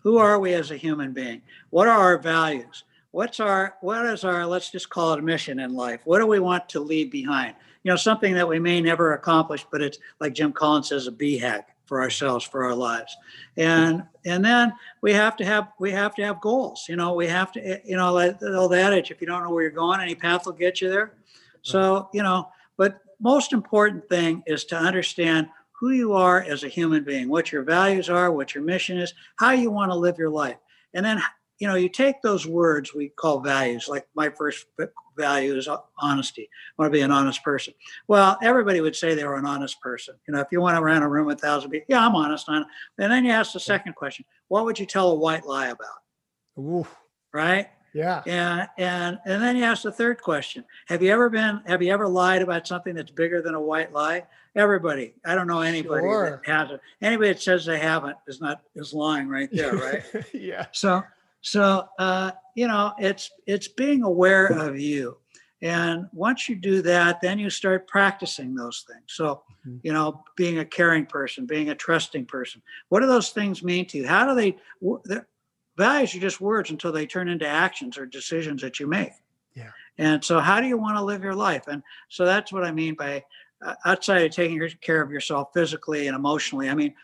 Who 0.00 0.18
are 0.18 0.38
we 0.38 0.54
as 0.54 0.70
a 0.70 0.76
human 0.76 1.12
being? 1.12 1.42
What 1.70 1.88
are 1.88 1.98
our 1.98 2.18
values? 2.18 2.84
What's 3.10 3.40
our 3.40 3.76
what 3.80 4.04
is 4.06 4.24
our 4.24 4.46
let's 4.46 4.70
just 4.70 4.90
call 4.90 5.14
it 5.14 5.18
a 5.18 5.22
mission 5.22 5.60
in 5.60 5.74
life? 5.74 6.02
What 6.04 6.18
do 6.18 6.26
we 6.26 6.40
want 6.40 6.68
to 6.70 6.80
leave 6.80 7.10
behind? 7.10 7.54
You 7.82 7.90
know, 7.90 7.96
something 7.96 8.34
that 8.34 8.46
we 8.46 8.58
may 8.58 8.80
never 8.80 9.14
accomplish, 9.14 9.64
but 9.70 9.80
it's 9.80 9.98
like 10.20 10.34
Jim 10.34 10.52
Collins 10.52 10.88
says, 10.88 11.06
a 11.06 11.12
BHAG 11.12 11.64
for 11.88 12.02
ourselves 12.02 12.44
for 12.44 12.64
our 12.64 12.74
lives. 12.74 13.16
And 13.56 14.02
and 14.26 14.44
then 14.44 14.74
we 15.00 15.12
have 15.14 15.36
to 15.38 15.44
have 15.44 15.68
we 15.80 15.90
have 15.90 16.14
to 16.16 16.22
have 16.22 16.40
goals 16.42 16.84
you 16.88 16.96
know 16.96 17.14
we 17.14 17.26
have 17.26 17.50
to 17.52 17.80
you 17.84 17.96
know 17.96 18.14
the 18.14 18.56
old 18.56 18.74
adage 18.74 19.10
if 19.10 19.20
you 19.22 19.26
don't 19.26 19.42
know 19.42 19.50
where 19.50 19.62
you're 19.62 19.72
going 19.72 20.00
any 20.00 20.14
path 20.14 20.44
will 20.44 20.52
get 20.52 20.82
you 20.82 20.90
there. 20.90 21.14
So 21.62 22.10
you 22.12 22.22
know 22.22 22.50
but 22.76 23.00
most 23.20 23.52
important 23.54 24.06
thing 24.08 24.42
is 24.46 24.64
to 24.66 24.76
understand 24.76 25.48
who 25.72 25.90
you 25.90 26.12
are 26.12 26.42
as 26.42 26.62
a 26.62 26.68
human 26.68 27.04
being 27.04 27.28
what 27.28 27.50
your 27.50 27.62
values 27.62 28.10
are 28.10 28.30
what 28.30 28.54
your 28.54 28.62
mission 28.62 28.98
is 28.98 29.14
how 29.36 29.52
you 29.52 29.70
want 29.70 29.90
to 29.90 29.96
live 29.96 30.18
your 30.18 30.30
life. 30.30 30.58
And 30.92 31.04
then 31.04 31.22
you 31.58 31.66
know, 31.66 31.74
you 31.74 31.88
take 31.88 32.22
those 32.22 32.46
words 32.46 32.94
we 32.94 33.08
call 33.08 33.40
values, 33.40 33.88
like 33.88 34.06
my 34.14 34.30
first 34.30 34.66
value 35.16 35.56
is 35.56 35.68
honesty. 35.98 36.48
I 36.50 36.82
want 36.82 36.92
to 36.92 36.96
be 36.96 37.02
an 37.02 37.10
honest 37.10 37.42
person. 37.42 37.74
Well, 38.06 38.38
everybody 38.42 38.80
would 38.80 38.96
say 38.96 39.14
they 39.14 39.24
were 39.24 39.36
an 39.36 39.46
honest 39.46 39.80
person. 39.80 40.14
You 40.26 40.34
know, 40.34 40.40
if 40.40 40.48
you 40.52 40.60
went 40.60 40.78
around 40.78 41.02
a 41.02 41.08
room 41.08 41.26
with 41.26 41.38
a 41.38 41.46
thousand 41.46 41.70
people, 41.70 41.86
yeah, 41.88 42.06
I'm 42.06 42.14
honest. 42.14 42.48
And 42.48 42.64
then 42.96 43.24
you 43.24 43.32
ask 43.32 43.52
the 43.52 43.60
second 43.60 43.94
question, 43.94 44.24
what 44.46 44.64
would 44.64 44.78
you 44.78 44.86
tell 44.86 45.10
a 45.10 45.14
white 45.14 45.46
lie 45.46 45.68
about? 45.68 45.88
Ooh. 46.58 46.86
Right? 47.32 47.68
Yeah. 47.92 48.22
And 48.26 48.68
and 48.78 49.18
and 49.24 49.42
then 49.42 49.56
you 49.56 49.64
ask 49.64 49.82
the 49.82 49.92
third 49.92 50.20
question. 50.22 50.64
Have 50.86 51.02
you 51.02 51.10
ever 51.10 51.28
been 51.28 51.62
have 51.66 51.82
you 51.82 51.92
ever 51.92 52.06
lied 52.06 52.42
about 52.42 52.66
something 52.66 52.94
that's 52.94 53.10
bigger 53.10 53.42
than 53.42 53.54
a 53.54 53.60
white 53.60 53.92
lie? 53.92 54.24
Everybody. 54.54 55.14
I 55.24 55.34
don't 55.34 55.46
know 55.46 55.62
anybody 55.62 56.02
sure. 56.02 56.42
that 56.44 56.50
hasn't. 56.50 56.80
Anybody 57.00 57.32
that 57.32 57.42
says 57.42 57.64
they 57.64 57.78
haven't 57.78 58.16
is 58.26 58.40
not 58.40 58.62
is 58.74 58.92
lying 58.92 59.28
right 59.28 59.48
there, 59.52 59.74
right? 59.74 60.02
yeah. 60.34 60.66
So 60.72 61.02
so 61.40 61.88
uh, 61.98 62.32
you 62.54 62.66
know, 62.66 62.92
it's 62.98 63.30
it's 63.46 63.68
being 63.68 64.02
aware 64.02 64.46
of 64.46 64.78
you, 64.78 65.18
And 65.60 66.06
once 66.12 66.48
you 66.48 66.56
do 66.56 66.82
that, 66.82 67.20
then 67.20 67.38
you 67.38 67.50
start 67.50 67.88
practicing 67.88 68.54
those 68.54 68.84
things. 68.86 69.02
So, 69.06 69.42
mm-hmm. 69.66 69.78
you 69.82 69.92
know, 69.92 70.22
being 70.36 70.58
a 70.58 70.64
caring 70.64 71.06
person, 71.06 71.46
being 71.46 71.70
a 71.70 71.74
trusting 71.74 72.26
person. 72.26 72.62
What 72.90 73.00
do 73.00 73.06
those 73.06 73.30
things 73.30 73.62
mean 73.62 73.86
to 73.86 73.98
you? 73.98 74.06
How 74.06 74.26
do 74.26 74.34
they, 74.34 74.56
values 75.76 76.14
are 76.14 76.20
just 76.20 76.40
words 76.40 76.70
until 76.70 76.92
they 76.92 77.06
turn 77.06 77.28
into 77.28 77.46
actions 77.46 77.98
or 77.98 78.06
decisions 78.06 78.62
that 78.62 78.78
you 78.78 78.86
make. 78.86 79.12
Yeah. 79.54 79.70
And 79.96 80.24
so, 80.24 80.38
how 80.38 80.60
do 80.60 80.68
you 80.68 80.78
want 80.78 80.96
to 80.96 81.02
live 81.02 81.24
your 81.24 81.34
life? 81.34 81.66
And 81.66 81.82
so, 82.08 82.24
that's 82.24 82.52
what 82.52 82.64
I 82.64 82.70
mean 82.70 82.94
by 82.94 83.24
uh, 83.64 83.74
outside 83.84 84.22
of 84.22 84.30
taking 84.30 84.60
care 84.80 85.02
of 85.02 85.10
yourself 85.10 85.48
physically 85.52 86.06
and 86.06 86.14
emotionally. 86.14 86.68
I 86.68 86.74
mean, 86.74 86.94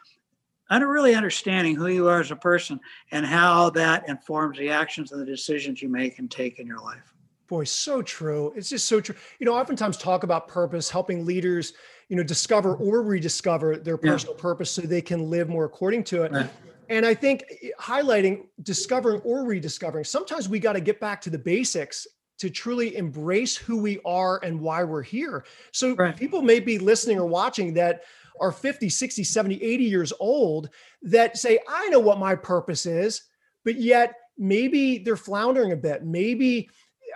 under 0.71 0.89
really 0.89 1.15
understanding 1.15 1.75
who 1.75 1.89
you 1.89 2.09
are 2.09 2.21
as 2.21 2.31
a 2.31 2.37
person 2.37 2.81
and 3.11 3.27
how 3.27 3.71
that 3.71 4.09
informs 4.09 4.59
the 4.59 4.71
actions 4.71 5.13
and 5.13 5.21
the 5.21 5.27
decisions 5.27 5.83
you 5.83 5.89
make 5.89 6.19
and 6.19 6.31
take 6.31 6.59
in 6.59 6.67
your 6.67 6.81
life. 6.81 7.15
Boy, 7.47 7.65
so 7.65 8.01
true. 8.01 8.53
It's 8.57 8.71
just 8.71 8.87
so 8.87 9.01
true. 9.01 9.15
You 9.39 9.47
know, 9.47 9.55
oftentimes 9.55 9.99
talk 9.99 10.23
about 10.23 10.49
purpose, 10.49 10.89
helping 10.89 11.27
leaders, 11.27 11.75
you 12.09 12.17
know, 12.17 12.23
discover 12.23 12.77
or 12.77 13.03
rediscover 13.03 13.77
their 13.77 13.99
personal 13.99 14.35
yeah. 14.35 14.43
purpose 14.43 14.71
so 14.71 14.83
they 14.83 15.03
can 15.03 15.29
live 15.29 15.49
more 15.49 15.67
according 15.67 16.05
to 16.05 16.23
it. 16.23 16.33
Right. 16.33 16.51
And 16.89 17.05
I 17.05 17.15
think 17.15 17.45
eh, 17.63 17.69
highlighting 17.79 18.47
discovering 18.63 19.21
or 19.23 19.45
rediscovering, 19.45 20.05
sometimes 20.05 20.49
we 20.49 20.59
got 20.59 20.73
to 20.73 20.81
get 20.81 21.01
back 21.01 21.21
to 21.23 21.31
the 21.31 21.39
basics 21.39 22.07
to 22.39 22.51
truly 22.51 22.97
embrace 22.97 23.57
who 23.57 23.79
we 23.79 24.01
are 24.05 24.41
and 24.43 24.61
why 24.61 24.83
we're 24.83 25.03
here. 25.03 25.45
So 25.73 25.95
right. 25.95 26.17
people 26.17 26.43
may 26.43 26.61
be 26.61 26.79
listening 26.79 27.19
or 27.19 27.27
watching 27.27 27.75
that 27.75 28.03
are 28.41 28.53
50, 28.53 28.89
60, 28.89 29.25
70, 29.25 29.63
80 29.63 29.85
years 29.85 30.13
old 30.21 30.71
that 31.03 31.37
say, 31.37 31.59
I 31.69 31.89
know 31.89 32.01
what 32.01 32.19
my 32.19 32.35
purpose 32.35 32.87
is, 32.87 33.23
but 33.65 33.77
yet 33.77 34.15
maybe 34.37 34.99
they're 34.99 35.17
floundering 35.17 35.73
a 35.73 35.77
bit. 35.77 36.05
Maybe 36.05 36.69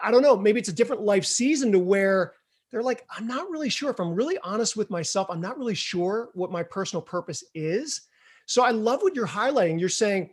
I 0.02 0.10
don't 0.10 0.22
know, 0.22 0.36
maybe 0.36 0.60
it's 0.60 0.68
a 0.68 0.74
different 0.74 1.02
life 1.02 1.24
season 1.24 1.72
to 1.72 1.78
where 1.78 2.34
they're 2.70 2.82
like, 2.82 3.04
I'm 3.16 3.26
not 3.26 3.50
really 3.50 3.70
sure. 3.70 3.90
If 3.90 3.98
I'm 3.98 4.14
really 4.14 4.38
honest 4.44 4.76
with 4.76 4.90
myself, 4.90 5.28
I'm 5.30 5.40
not 5.40 5.58
really 5.58 5.74
sure 5.74 6.30
what 6.34 6.52
my 6.52 6.62
personal 6.62 7.02
purpose 7.02 7.42
is. 7.54 8.02
So 8.46 8.62
I 8.62 8.70
love 8.70 9.02
what 9.02 9.14
you're 9.14 9.26
highlighting. 9.26 9.80
You're 9.80 9.88
saying 9.88 10.30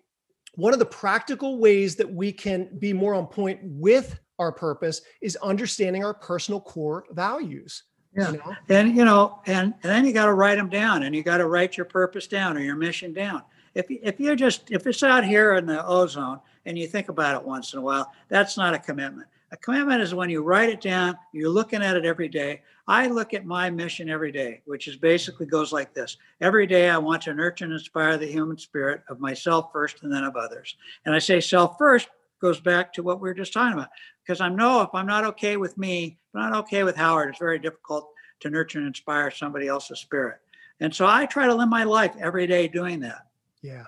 one 0.56 0.74
of 0.74 0.80
the 0.80 0.86
practical 0.86 1.60
ways 1.60 1.96
that 1.96 2.12
we 2.12 2.32
can 2.32 2.70
be 2.80 2.94
more 2.94 3.14
on 3.14 3.28
point 3.28 3.60
with 3.64 4.20
our 4.40 4.52
purpose 4.52 5.02
is 5.22 5.38
understanding 5.38 6.04
our 6.04 6.14
personal 6.14 6.62
core 6.62 7.06
values. 7.12 7.84
Yeah. 8.16 8.32
You 8.32 8.38
know? 8.38 8.56
And 8.70 8.96
you 8.96 9.06
know, 9.06 9.40
and, 9.46 9.74
and 9.84 9.92
then 9.92 10.06
you 10.06 10.14
got 10.14 10.26
to 10.26 10.34
write 10.34 10.56
them 10.56 10.70
down 10.70 11.04
and 11.04 11.16
you 11.16 11.24
got 11.24 11.38
to 11.38 11.48
write 11.48 11.78
your 11.78 11.86
purpose 11.86 12.28
down 12.28 12.58
or 12.58 12.62
your 12.62 12.76
mission 12.76 13.14
down. 13.14 13.44
If 13.74 13.88
if 13.90 14.20
you're 14.20 14.36
just 14.36 14.72
if 14.72 14.88
it's 14.88 15.04
out 15.04 15.26
here 15.26 15.56
in 15.56 15.66
the 15.66 15.86
ozone 15.86 16.40
and 16.66 16.78
you 16.78 16.88
think 16.88 17.10
about 17.10 17.36
it 17.36 17.46
once 17.46 17.74
in 17.74 17.80
a 17.80 17.82
while, 17.82 18.12
that's 18.30 18.58
not 18.58 18.74
a 18.74 18.80
commitment. 18.80 19.28
A 19.52 19.58
commitment 19.58 20.02
is 20.02 20.16
when 20.16 20.30
you 20.30 20.42
write 20.42 20.70
it 20.70 20.82
down, 20.82 21.18
you're 21.32 21.50
looking 21.50 21.84
at 21.84 21.96
it 21.96 22.06
every 22.06 22.28
day. 22.28 22.62
I 22.88 23.08
look 23.08 23.34
at 23.34 23.46
my 23.46 23.70
mission 23.70 24.10
every 24.10 24.32
day, 24.32 24.62
which 24.66 24.88
is 24.88 24.96
basically 24.96 25.46
goes 25.46 25.72
like 25.72 25.94
this. 25.94 26.18
Every 26.42 26.68
day 26.68 26.90
I 26.90 26.98
want 26.98 27.22
to 27.24 27.34
nurture 27.34 27.66
and 27.66 27.74
inspire 27.74 28.18
the 28.18 28.28
human 28.28 28.58
spirit 28.58 29.02
of 29.08 29.20
myself 29.20 29.70
first 29.72 30.04
and 30.04 30.12
then 30.12 30.24
of 30.24 30.36
others. 30.36 30.76
And 31.06 31.14
I 31.14 31.20
say 31.20 31.40
self 31.40 31.78
first 31.78 32.10
goes 32.42 32.60
back 32.60 32.94
to 32.94 33.04
what 33.04 33.22
we 33.22 33.30
were 33.30 33.34
just 33.34 33.54
talking 33.54 33.74
about. 33.74 33.90
Because 34.26 34.42
I 34.42 34.50
know 34.50 34.82
if 34.82 34.90
I'm 34.94 35.08
not 35.08 35.26
okay 35.26 35.58
with 35.58 35.78
me, 35.78 36.18
if 36.30 36.36
I'm 36.36 36.52
not 36.52 36.60
okay 36.64 36.84
with 36.84 36.96
Howard, 36.96 37.30
it's 37.30 37.40
very 37.40 37.60
difficult 37.60 38.10
to 38.42 38.50
nurture 38.50 38.80
and 38.80 38.88
inspire 38.88 39.32
somebody 39.32 39.68
else's 39.68 40.00
spirit. 40.00 40.40
And 40.80 40.94
so 40.94 41.06
I 41.08 41.26
try 41.26 41.48
to 41.48 41.56
live 41.56 41.70
my 41.70 41.84
life 41.84 42.14
every 42.20 42.48
day 42.48 42.68
doing 42.68 43.00
that. 43.02 43.28
Yeah. 43.62 43.86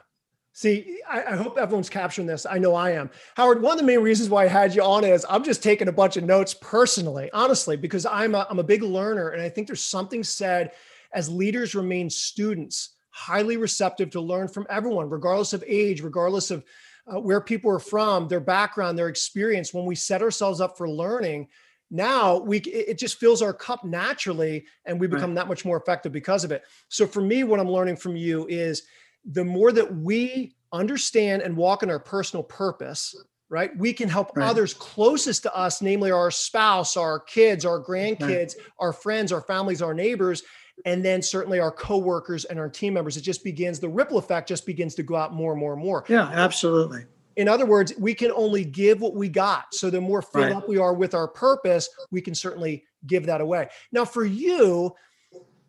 See, 0.53 1.01
I, 1.07 1.23
I, 1.23 1.35
hope 1.35 1.59
everyone's 1.59 1.89
capturing 1.89 2.25
this. 2.25 2.47
I 2.49 2.57
know 2.57 2.73
I 2.73 2.89
am. 2.91 3.11
Howard, 3.35 3.61
one 3.61 3.73
of 3.73 3.77
the 3.77 3.85
main 3.85 3.99
reasons 3.99 4.27
why 4.27 4.45
I 4.45 4.47
had 4.47 4.73
you 4.73 4.81
on 4.81 5.03
is 5.03 5.23
I'm 5.29 5.43
just 5.43 5.61
taking 5.61 5.87
a 5.87 5.91
bunch 5.91 6.17
of 6.17 6.23
notes 6.23 6.55
personally, 6.55 7.29
honestly, 7.31 7.77
because 7.77 8.07
I'm 8.07 8.33
a, 8.33 8.47
I'm 8.49 8.57
a 8.57 8.63
big 8.63 8.81
learner. 8.81 9.29
And 9.29 9.41
I 9.41 9.49
think 9.49 9.67
there's 9.67 9.83
something 9.83 10.23
said 10.23 10.71
as 11.13 11.29
leaders 11.29 11.75
remain 11.75 12.09
students, 12.09 12.95
highly 13.11 13.57
receptive 13.57 14.09
to 14.11 14.19
learn 14.19 14.47
from 14.47 14.65
everyone, 14.67 15.11
regardless 15.11 15.53
of 15.53 15.63
age, 15.67 16.01
regardless 16.01 16.49
of 16.49 16.63
uh, 17.11 17.19
where 17.19 17.41
people 17.41 17.71
are 17.71 17.79
from, 17.79 18.27
their 18.27 18.39
background, 18.39 18.97
their 18.97 19.07
experience. 19.07 19.73
When 19.73 19.85
we 19.85 19.95
set 19.95 20.21
ourselves 20.21 20.61
up 20.61 20.77
for 20.77 20.89
learning, 20.89 21.47
now 21.89 22.37
we 22.37 22.59
it 22.59 22.97
just 22.97 23.19
fills 23.19 23.41
our 23.41 23.53
cup 23.53 23.85
naturally 23.85 24.65
and 24.85 24.99
we 24.99 25.07
become 25.07 25.31
right. 25.31 25.35
that 25.35 25.47
much 25.47 25.63
more 25.63 25.77
effective 25.77 26.11
because 26.11 26.43
of 26.43 26.51
it. 26.51 26.63
So 26.89 27.07
for 27.07 27.21
me, 27.21 27.43
what 27.43 27.59
I'm 27.59 27.71
learning 27.71 27.95
from 27.95 28.15
you 28.15 28.45
is 28.47 28.83
the 29.23 29.45
more 29.45 29.71
that 29.71 29.95
we 29.95 30.55
understand 30.71 31.41
and 31.41 31.55
walk 31.55 31.83
in 31.83 31.89
our 31.89 31.99
personal 31.99 32.43
purpose, 32.43 33.15
right, 33.49 33.75
we 33.77 33.93
can 33.93 34.09
help 34.09 34.35
right. 34.35 34.49
others 34.49 34.73
closest 34.73 35.43
to 35.43 35.55
us, 35.55 35.81
namely 35.81 36.11
our 36.11 36.31
spouse, 36.31 36.97
our 36.97 37.19
kids, 37.19 37.65
our 37.65 37.81
grandkids, 37.81 38.57
right. 38.57 38.65
our 38.79 38.93
friends, 38.93 39.31
our 39.31 39.41
families, 39.41 39.81
our 39.81 39.93
neighbors, 39.93 40.43
and 40.85 41.03
then 41.03 41.21
certainly 41.21 41.59
our 41.59 41.71
coworkers 41.71 42.45
and 42.45 42.59
our 42.59 42.69
team 42.69 42.93
members. 42.93 43.17
It 43.17 43.21
just 43.21 43.43
begins, 43.43 43.79
the 43.79 43.89
ripple 43.89 44.17
effect 44.17 44.47
just 44.47 44.65
begins 44.65 44.95
to 44.95 45.03
go 45.03 45.15
out 45.15 45.33
more 45.33 45.51
and 45.51 45.59
more 45.59 45.73
and 45.73 45.81
more. 45.81 46.05
Yeah, 46.07 46.29
absolutely. 46.31 47.05
In 47.35 47.47
other 47.47 47.65
words, 47.65 47.93
we 47.99 48.13
can 48.13 48.31
only 48.31 48.65
give 48.65 49.01
what 49.01 49.13
we 49.13 49.29
got. 49.29 49.73
So 49.73 49.89
the 49.89 50.01
more 50.01 50.21
filled 50.21 50.45
right. 50.45 50.55
up 50.55 50.67
we 50.67 50.77
are 50.77 50.93
with 50.93 51.13
our 51.13 51.27
purpose, 51.27 51.89
we 52.11 52.21
can 52.21 52.33
certainly 52.33 52.85
give 53.05 53.25
that 53.27 53.41
away. 53.41 53.69
Now, 53.91 54.05
for 54.05 54.25
you, 54.25 54.95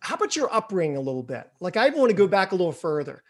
how 0.00 0.14
about 0.14 0.36
your 0.36 0.52
upbringing 0.52 0.96
a 0.96 1.00
little 1.00 1.22
bit? 1.22 1.50
Like, 1.60 1.76
I 1.76 1.88
want 1.90 2.10
to 2.10 2.16
go 2.16 2.26
back 2.26 2.52
a 2.52 2.54
little 2.54 2.72
further 2.72 3.22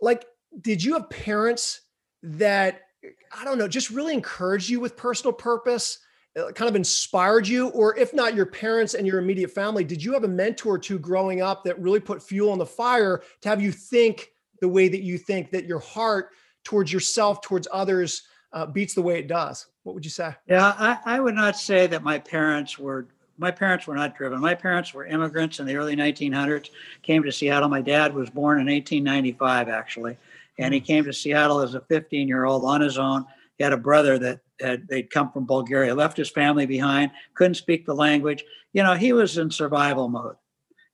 like 0.00 0.24
did 0.60 0.82
you 0.82 0.94
have 0.94 1.10
parents 1.10 1.82
that 2.22 2.82
i 3.32 3.44
don't 3.44 3.58
know 3.58 3.68
just 3.68 3.90
really 3.90 4.14
encouraged 4.14 4.68
you 4.68 4.80
with 4.80 4.96
personal 4.96 5.32
purpose 5.32 5.98
kind 6.34 6.68
of 6.68 6.76
inspired 6.76 7.46
you 7.48 7.68
or 7.70 7.96
if 7.96 8.14
not 8.14 8.34
your 8.34 8.46
parents 8.46 8.94
and 8.94 9.06
your 9.06 9.18
immediate 9.18 9.50
family 9.50 9.82
did 9.82 10.02
you 10.02 10.12
have 10.12 10.24
a 10.24 10.28
mentor 10.28 10.74
or 10.74 10.78
two 10.78 10.98
growing 10.98 11.42
up 11.42 11.64
that 11.64 11.78
really 11.80 12.00
put 12.00 12.22
fuel 12.22 12.50
on 12.50 12.58
the 12.58 12.66
fire 12.66 13.22
to 13.40 13.48
have 13.48 13.60
you 13.60 13.72
think 13.72 14.30
the 14.60 14.68
way 14.68 14.88
that 14.88 15.02
you 15.02 15.18
think 15.18 15.50
that 15.50 15.64
your 15.64 15.80
heart 15.80 16.30
towards 16.64 16.92
yourself 16.92 17.40
towards 17.40 17.66
others 17.72 18.22
uh, 18.52 18.66
beats 18.66 18.94
the 18.94 19.02
way 19.02 19.18
it 19.18 19.26
does 19.26 19.66
what 19.82 19.94
would 19.94 20.04
you 20.04 20.10
say 20.10 20.34
yeah 20.46 20.74
I, 20.78 21.16
I 21.16 21.20
would 21.20 21.34
not 21.34 21.56
say 21.56 21.86
that 21.88 22.02
my 22.02 22.18
parents 22.18 22.78
were 22.78 23.08
my 23.38 23.52
parents 23.52 23.86
were 23.86 23.94
not 23.94 24.16
driven. 24.16 24.40
My 24.40 24.54
parents 24.54 24.92
were 24.92 25.06
immigrants 25.06 25.60
in 25.60 25.66
the 25.66 25.76
early 25.76 25.94
1900s, 25.94 26.70
came 27.02 27.22
to 27.22 27.30
Seattle. 27.30 27.68
My 27.68 27.80
dad 27.80 28.12
was 28.12 28.28
born 28.28 28.58
in 28.58 28.66
1895, 28.66 29.68
actually, 29.68 30.18
and 30.58 30.74
he 30.74 30.80
came 30.80 31.04
to 31.04 31.12
Seattle 31.12 31.60
as 31.60 31.74
a 31.74 31.80
15 31.82 32.26
year 32.26 32.44
old 32.44 32.64
on 32.64 32.80
his 32.80 32.98
own. 32.98 33.24
He 33.56 33.64
had 33.64 33.72
a 33.72 33.78
brother 33.78 34.18
that 34.18 34.40
had, 34.60 34.88
they'd 34.88 35.10
come 35.10 35.30
from 35.30 35.46
Bulgaria, 35.46 35.94
left 35.94 36.16
his 36.16 36.30
family 36.30 36.66
behind, 36.66 37.10
couldn't 37.34 37.54
speak 37.54 37.86
the 37.86 37.94
language. 37.94 38.44
You 38.72 38.82
know, 38.82 38.94
he 38.94 39.12
was 39.12 39.38
in 39.38 39.50
survival 39.50 40.08
mode. 40.08 40.36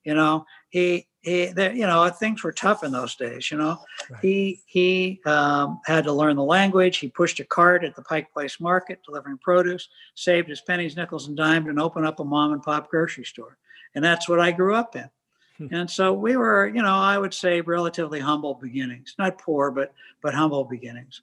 You 0.04 0.14
know, 0.14 0.46
he 0.68 1.06
he, 1.22 1.46
you 1.46 1.86
know, 1.86 2.06
things 2.10 2.42
were 2.44 2.52
tough 2.52 2.84
in 2.84 2.92
those 2.92 3.16
days. 3.16 3.50
You 3.50 3.56
know, 3.56 3.78
right. 4.10 4.20
he 4.20 4.62
he 4.66 5.20
um, 5.24 5.80
had 5.86 6.04
to 6.04 6.12
learn 6.12 6.36
the 6.36 6.44
language. 6.44 6.98
He 6.98 7.08
pushed 7.08 7.40
a 7.40 7.44
cart 7.44 7.82
at 7.82 7.96
the 7.96 8.02
Pike 8.02 8.30
Place 8.32 8.60
Market, 8.60 9.00
delivering 9.04 9.38
produce, 9.38 9.88
saved 10.14 10.50
his 10.50 10.60
pennies, 10.60 10.96
nickels, 10.96 11.28
and 11.28 11.36
dimes, 11.36 11.66
and 11.66 11.80
opened 11.80 12.06
up 12.06 12.20
a 12.20 12.24
mom 12.24 12.52
and 12.52 12.62
pop 12.62 12.90
grocery 12.90 13.24
store. 13.24 13.56
And 13.94 14.04
that's 14.04 14.28
what 14.28 14.40
I 14.40 14.52
grew 14.52 14.74
up 14.74 14.94
in. 14.96 15.08
Hmm. 15.56 15.74
And 15.74 15.90
so 15.90 16.12
we 16.12 16.36
were, 16.36 16.66
you 16.66 16.82
know, 16.82 16.94
I 16.94 17.16
would 17.16 17.32
say 17.32 17.62
relatively 17.62 18.20
humble 18.20 18.54
beginnings, 18.54 19.14
not 19.18 19.38
poor, 19.38 19.70
but 19.70 19.94
but 20.20 20.34
humble 20.34 20.64
beginnings. 20.64 21.22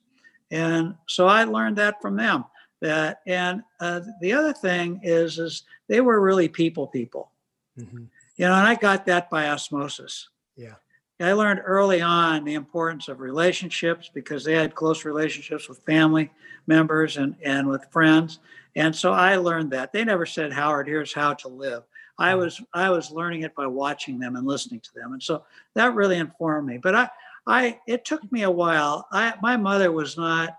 And 0.52 0.94
so 1.08 1.26
I 1.26 1.42
learned 1.44 1.76
that 1.78 2.00
from 2.00 2.16
them. 2.16 2.44
That 2.80 3.20
and 3.26 3.62
uh, 3.80 4.00
the 4.20 4.32
other 4.32 4.52
thing 4.52 5.00
is, 5.02 5.38
is 5.38 5.64
they 5.88 6.00
were 6.00 6.20
really 6.20 6.48
people 6.48 6.86
people. 6.86 7.32
Mm-hmm 7.78 8.04
you 8.36 8.46
know, 8.46 8.54
and 8.54 8.66
I 8.66 8.74
got 8.74 9.06
that 9.06 9.30
by 9.30 9.48
osmosis. 9.48 10.28
Yeah. 10.56 10.74
I 11.20 11.32
learned 11.32 11.60
early 11.64 12.00
on 12.00 12.44
the 12.44 12.54
importance 12.54 13.06
of 13.06 13.20
relationships 13.20 14.10
because 14.12 14.42
they 14.42 14.54
had 14.54 14.74
close 14.74 15.04
relationships 15.04 15.68
with 15.68 15.78
family 15.86 16.28
members 16.66 17.18
and, 17.18 17.36
and 17.44 17.68
with 17.68 17.86
friends. 17.92 18.40
And 18.74 18.96
so 18.96 19.12
I 19.12 19.36
learned 19.36 19.70
that. 19.70 19.92
They 19.92 20.04
never 20.04 20.26
said, 20.26 20.52
Howard, 20.52 20.88
here's 20.88 21.12
how 21.12 21.34
to 21.34 21.48
live. 21.48 21.84
I 22.18 22.34
was 22.34 22.60
I 22.74 22.90
was 22.90 23.10
learning 23.10 23.42
it 23.42 23.54
by 23.54 23.66
watching 23.66 24.18
them 24.18 24.36
and 24.36 24.46
listening 24.46 24.80
to 24.80 24.94
them. 24.94 25.12
And 25.12 25.22
so 25.22 25.44
that 25.74 25.94
really 25.94 26.18
informed 26.18 26.66
me. 26.66 26.78
But 26.78 26.94
I 26.94 27.10
I 27.46 27.80
it 27.86 28.04
took 28.04 28.30
me 28.30 28.42
a 28.42 28.50
while. 28.50 29.06
I 29.12 29.34
my 29.42 29.56
mother 29.56 29.90
was 29.90 30.16
not 30.16 30.56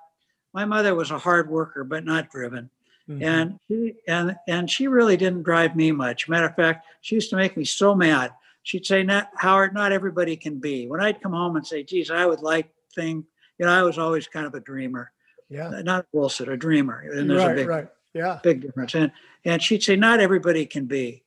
my 0.53 0.65
mother 0.65 0.95
was 0.95 1.11
a 1.11 1.17
hard 1.17 1.49
worker, 1.49 1.83
but 1.83 2.05
not 2.05 2.29
driven. 2.29 2.69
Mm-hmm. 3.09 3.23
And 3.23 3.59
she 3.67 3.95
and 4.07 4.35
and 4.47 4.69
she 4.69 4.87
really 4.87 5.17
didn't 5.17 5.43
drive 5.43 5.75
me 5.75 5.91
much. 5.91 6.29
Matter 6.29 6.45
of 6.45 6.55
fact, 6.55 6.85
she 7.01 7.15
used 7.15 7.29
to 7.31 7.35
make 7.35 7.57
me 7.57 7.65
so 7.65 7.95
mad. 7.95 8.31
She'd 8.63 8.85
say, 8.85 9.03
"Not 9.03 9.29
Howard, 9.35 9.73
not 9.73 9.91
everybody 9.91 10.37
can 10.37 10.59
be." 10.59 10.87
When 10.87 11.01
I'd 11.01 11.21
come 11.21 11.33
home 11.33 11.57
and 11.57 11.67
say, 11.67 11.83
"Geez, 11.83 12.09
I 12.09 12.25
would 12.25 12.41
like 12.41 12.69
thing," 12.95 13.25
you 13.57 13.65
know, 13.65 13.71
I 13.71 13.83
was 13.83 13.97
always 13.97 14.27
kind 14.27 14.45
of 14.45 14.53
a 14.53 14.61
dreamer. 14.61 15.11
Yeah. 15.49 15.81
Not 15.83 16.05
a 16.05 16.07
bullshit, 16.13 16.47
a 16.47 16.55
dreamer. 16.55 17.01
And 17.13 17.29
there's 17.29 17.43
right, 17.43 17.51
a 17.51 17.55
big, 17.55 17.67
right. 17.67 17.87
yeah. 18.13 18.39
big 18.41 18.61
difference. 18.61 18.95
And 18.95 19.11
and 19.43 19.61
she'd 19.61 19.83
say, 19.83 19.95
"Not 19.95 20.19
everybody 20.19 20.65
can 20.65 20.85
be." 20.85 21.23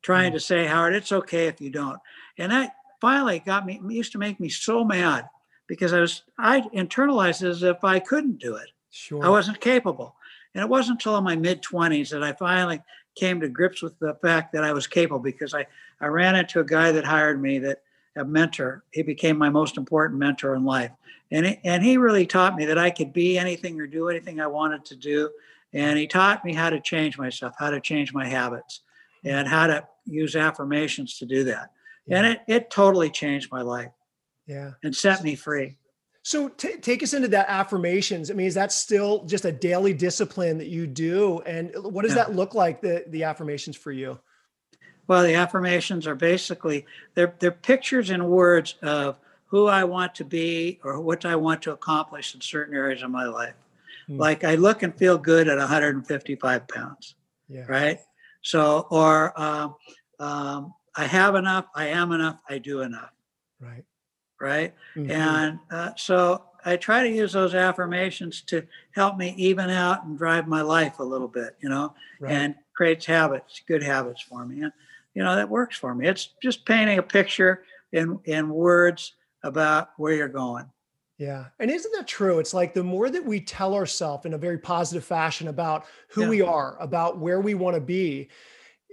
Trying 0.00 0.28
mm-hmm. 0.28 0.36
to 0.36 0.40
say, 0.40 0.64
Howard, 0.64 0.94
it's 0.94 1.10
okay 1.10 1.48
if 1.48 1.60
you 1.60 1.70
don't. 1.70 1.98
And 2.38 2.52
that 2.52 2.76
finally 3.00 3.40
got 3.40 3.66
me 3.66 3.80
used 3.88 4.12
to 4.12 4.18
make 4.18 4.40
me 4.40 4.48
so 4.48 4.84
mad 4.84 5.28
because 5.66 5.92
I 5.92 6.00
was 6.00 6.22
I 6.38 6.62
internalized 6.74 7.48
as 7.48 7.62
if 7.62 7.84
I 7.84 7.98
couldn't 7.98 8.38
do 8.38 8.56
it. 8.56 8.70
Sure. 8.90 9.24
I 9.24 9.28
wasn't 9.28 9.60
capable. 9.60 10.16
And 10.54 10.62
it 10.62 10.68
wasn't 10.68 10.98
until 10.98 11.20
my 11.20 11.36
mid 11.36 11.62
20s 11.62 12.10
that 12.10 12.22
I 12.22 12.32
finally 12.32 12.82
came 13.14 13.40
to 13.40 13.48
grips 13.48 13.82
with 13.82 13.98
the 13.98 14.14
fact 14.22 14.52
that 14.52 14.64
I 14.64 14.72
was 14.72 14.86
capable 14.86 15.18
because 15.18 15.54
I, 15.54 15.66
I 16.00 16.06
ran 16.06 16.36
into 16.36 16.60
a 16.60 16.64
guy 16.64 16.92
that 16.92 17.04
hired 17.04 17.40
me 17.40 17.58
that 17.60 17.82
a 18.16 18.24
mentor. 18.24 18.84
He 18.92 19.02
became 19.02 19.38
my 19.38 19.48
most 19.48 19.76
important 19.76 20.18
mentor 20.18 20.54
in 20.54 20.64
life. 20.64 20.90
And, 21.30 21.46
it, 21.46 21.60
and 21.64 21.82
he 21.82 21.96
really 21.96 22.26
taught 22.26 22.56
me 22.56 22.64
that 22.64 22.78
I 22.78 22.90
could 22.90 23.12
be 23.12 23.38
anything 23.38 23.80
or 23.80 23.86
do 23.86 24.08
anything 24.08 24.40
I 24.40 24.46
wanted 24.46 24.84
to 24.86 24.96
do. 24.96 25.30
And 25.72 25.98
he 25.98 26.06
taught 26.06 26.44
me 26.44 26.54
how 26.54 26.70
to 26.70 26.80
change 26.80 27.18
myself, 27.18 27.54
how 27.58 27.70
to 27.70 27.80
change 27.80 28.14
my 28.14 28.26
habits, 28.26 28.80
and 29.24 29.46
how 29.46 29.66
to 29.66 29.86
use 30.06 30.34
affirmations 30.34 31.18
to 31.18 31.26
do 31.26 31.44
that. 31.44 31.70
Yeah. 32.08 32.18
And 32.18 32.26
it, 32.26 32.40
it 32.48 32.70
totally 32.70 33.10
changed 33.10 33.52
my 33.52 33.62
life. 33.62 33.92
Yeah. 34.46 34.72
And 34.82 34.96
set 34.96 35.22
me 35.22 35.34
free. 35.34 35.76
So 36.22 36.48
t- 36.48 36.76
take 36.76 37.02
us 37.02 37.14
into 37.14 37.28
that 37.28 37.46
affirmations. 37.48 38.30
I 38.30 38.34
mean, 38.34 38.46
is 38.46 38.54
that 38.54 38.72
still 38.72 39.24
just 39.24 39.44
a 39.44 39.52
daily 39.52 39.94
discipline 39.94 40.58
that 40.58 40.68
you 40.68 40.86
do? 40.86 41.40
And 41.46 41.72
what 41.82 42.02
does 42.02 42.14
yeah. 42.14 42.24
that 42.24 42.34
look 42.34 42.54
like, 42.54 42.80
the, 42.80 43.04
the 43.08 43.24
affirmations 43.24 43.76
for 43.76 43.92
you? 43.92 44.18
Well, 45.06 45.22
the 45.22 45.34
affirmations 45.34 46.06
are 46.06 46.14
basically, 46.14 46.84
they're, 47.14 47.34
they're 47.38 47.50
pictures 47.50 48.10
and 48.10 48.28
words 48.28 48.74
of 48.82 49.18
who 49.46 49.66
I 49.66 49.84
want 49.84 50.14
to 50.16 50.24
be 50.24 50.80
or 50.84 51.00
what 51.00 51.24
I 51.24 51.36
want 51.36 51.62
to 51.62 51.72
accomplish 51.72 52.34
in 52.34 52.40
certain 52.40 52.74
areas 52.74 53.02
of 53.02 53.10
my 53.10 53.24
life. 53.24 53.54
Hmm. 54.06 54.18
Like 54.18 54.44
I 54.44 54.56
look 54.56 54.82
and 54.82 54.94
feel 54.94 55.16
good 55.16 55.48
at 55.48 55.56
155 55.56 56.68
pounds, 56.68 57.14
yeah. 57.48 57.64
right? 57.66 58.00
So, 58.42 58.86
or 58.90 59.38
um, 59.40 59.76
um, 60.20 60.74
I 60.98 61.06
have 61.06 61.34
enough, 61.34 61.66
I 61.74 61.86
am 61.86 62.12
enough, 62.12 62.40
I 62.48 62.58
do 62.58 62.82
enough. 62.82 63.12
Right 63.60 63.84
right? 64.40 64.74
Mm-hmm. 64.96 65.10
And 65.10 65.58
uh, 65.70 65.90
so 65.96 66.44
I 66.64 66.76
try 66.76 67.02
to 67.02 67.10
use 67.10 67.32
those 67.32 67.54
affirmations 67.54 68.42
to 68.42 68.66
help 68.92 69.16
me 69.16 69.34
even 69.36 69.70
out 69.70 70.04
and 70.04 70.18
drive 70.18 70.46
my 70.46 70.62
life 70.62 70.98
a 70.98 71.04
little 71.04 71.28
bit, 71.28 71.56
you 71.60 71.68
know, 71.68 71.94
right. 72.20 72.32
and 72.32 72.54
creates 72.74 73.06
habits, 73.06 73.62
good 73.66 73.82
habits 73.82 74.20
for 74.20 74.44
me. 74.44 74.62
And, 74.62 74.72
you 75.14 75.22
know, 75.22 75.34
that 75.36 75.48
works 75.48 75.76
for 75.76 75.94
me. 75.94 76.06
It's 76.06 76.30
just 76.42 76.64
painting 76.66 76.98
a 76.98 77.02
picture 77.02 77.64
in, 77.92 78.18
in 78.24 78.48
words 78.48 79.14
about 79.42 79.90
where 79.96 80.12
you're 80.12 80.28
going. 80.28 80.66
Yeah. 81.16 81.46
And 81.58 81.70
isn't 81.70 81.92
that 81.96 82.06
true? 82.06 82.38
It's 82.38 82.54
like 82.54 82.74
the 82.74 82.84
more 82.84 83.10
that 83.10 83.24
we 83.24 83.40
tell 83.40 83.74
ourselves 83.74 84.24
in 84.24 84.34
a 84.34 84.38
very 84.38 84.58
positive 84.58 85.04
fashion 85.04 85.48
about 85.48 85.86
who 86.10 86.22
yeah. 86.22 86.28
we 86.28 86.42
are, 86.42 86.76
about 86.78 87.18
where 87.18 87.40
we 87.40 87.54
want 87.54 87.74
to 87.74 87.80
be, 87.80 88.28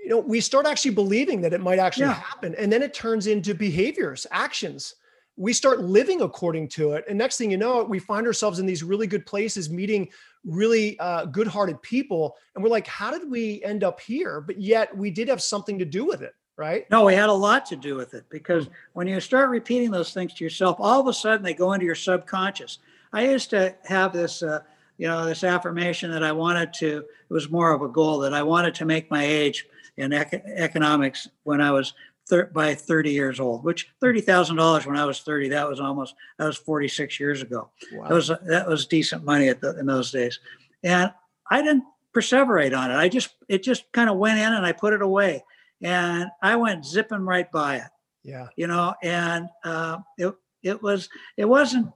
you 0.05 0.11
know, 0.11 0.19
we 0.19 0.39
start 0.39 0.67
actually 0.67 0.91
believing 0.91 1.41
that 1.41 1.51
it 1.51 1.61
might 1.61 1.79
actually 1.79 2.05
yeah. 2.05 2.13
happen. 2.13 2.55
And 2.59 2.71
then 2.71 2.83
it 2.83 2.93
turns 2.93 3.25
into 3.27 3.55
behaviors, 3.55 4.27
actions 4.31 4.95
we 5.37 5.51
start 5.51 5.81
living 5.81 6.21
according 6.21 6.67
to 6.67 6.93
it 6.93 7.03
and 7.09 7.17
next 7.17 7.37
thing 7.37 7.51
you 7.51 7.57
know 7.57 7.83
we 7.83 7.99
find 7.99 8.25
ourselves 8.25 8.59
in 8.59 8.65
these 8.65 8.83
really 8.83 9.07
good 9.07 9.25
places 9.25 9.69
meeting 9.69 10.07
really 10.45 10.97
uh, 10.99 11.25
good-hearted 11.25 11.81
people 11.81 12.35
and 12.55 12.63
we're 12.63 12.69
like 12.69 12.87
how 12.87 13.11
did 13.11 13.29
we 13.29 13.61
end 13.63 13.83
up 13.83 13.99
here 13.99 14.39
but 14.39 14.59
yet 14.59 14.95
we 14.95 15.11
did 15.11 15.27
have 15.27 15.41
something 15.41 15.77
to 15.77 15.85
do 15.85 16.05
with 16.05 16.21
it 16.21 16.33
right 16.57 16.89
no 16.89 17.03
we 17.03 17.13
had 17.13 17.29
a 17.29 17.33
lot 17.33 17.65
to 17.65 17.75
do 17.75 17.95
with 17.95 18.13
it 18.13 18.23
because 18.29 18.69
when 18.93 19.07
you 19.07 19.19
start 19.19 19.49
repeating 19.49 19.91
those 19.91 20.13
things 20.13 20.33
to 20.33 20.43
yourself 20.43 20.77
all 20.79 21.01
of 21.01 21.07
a 21.07 21.13
sudden 21.13 21.43
they 21.43 21.53
go 21.53 21.73
into 21.73 21.85
your 21.85 21.95
subconscious 21.95 22.79
i 23.11 23.25
used 23.25 23.49
to 23.49 23.75
have 23.83 24.13
this 24.13 24.41
uh, 24.41 24.59
you 24.97 25.07
know 25.07 25.25
this 25.25 25.43
affirmation 25.43 26.09
that 26.11 26.23
i 26.23 26.31
wanted 26.31 26.71
to 26.73 26.99
it 26.99 27.33
was 27.33 27.49
more 27.49 27.73
of 27.73 27.81
a 27.81 27.89
goal 27.89 28.19
that 28.19 28.33
i 28.33 28.41
wanted 28.41 28.73
to 28.73 28.85
make 28.85 29.11
my 29.11 29.23
age 29.23 29.67
in 29.97 30.13
ec- 30.13 30.43
economics 30.45 31.27
when 31.43 31.61
i 31.61 31.71
was 31.71 31.93
thir- 32.27 32.51
by 32.53 32.75
30 32.75 33.11
years 33.11 33.39
old, 33.39 33.63
which 33.63 33.89
$30,000 34.01 34.85
when 34.85 34.97
I 34.97 35.05
was 35.05 35.21
30, 35.21 35.49
that 35.49 35.67
was 35.67 35.79
almost, 35.79 36.15
that 36.37 36.45
was 36.45 36.57
46 36.57 37.19
years 37.19 37.41
ago. 37.41 37.69
Wow. 37.93 38.07
That 38.07 38.13
was, 38.13 38.27
that 38.27 38.67
was 38.67 38.85
decent 38.85 39.23
money 39.23 39.49
at 39.49 39.61
the, 39.61 39.77
in 39.79 39.85
those 39.85 40.11
days. 40.11 40.39
And 40.83 41.11
I 41.49 41.61
didn't 41.61 41.85
perseverate 42.13 42.77
on 42.77 42.91
it. 42.91 42.95
I 42.95 43.09
just, 43.09 43.35
it 43.47 43.63
just 43.63 43.91
kind 43.91 44.09
of 44.09 44.17
went 44.17 44.39
in 44.39 44.53
and 44.53 44.65
I 44.65 44.71
put 44.71 44.93
it 44.93 45.01
away 45.01 45.43
and 45.81 46.29
I 46.41 46.55
went 46.55 46.85
zipping 46.85 47.25
right 47.25 47.51
by 47.51 47.77
it. 47.77 47.91
Yeah. 48.23 48.47
You 48.55 48.67
know, 48.67 48.95
and 49.03 49.49
uh, 49.63 49.99
it, 50.17 50.33
it 50.63 50.81
was, 50.81 51.09
it 51.37 51.45
wasn't, 51.45 51.91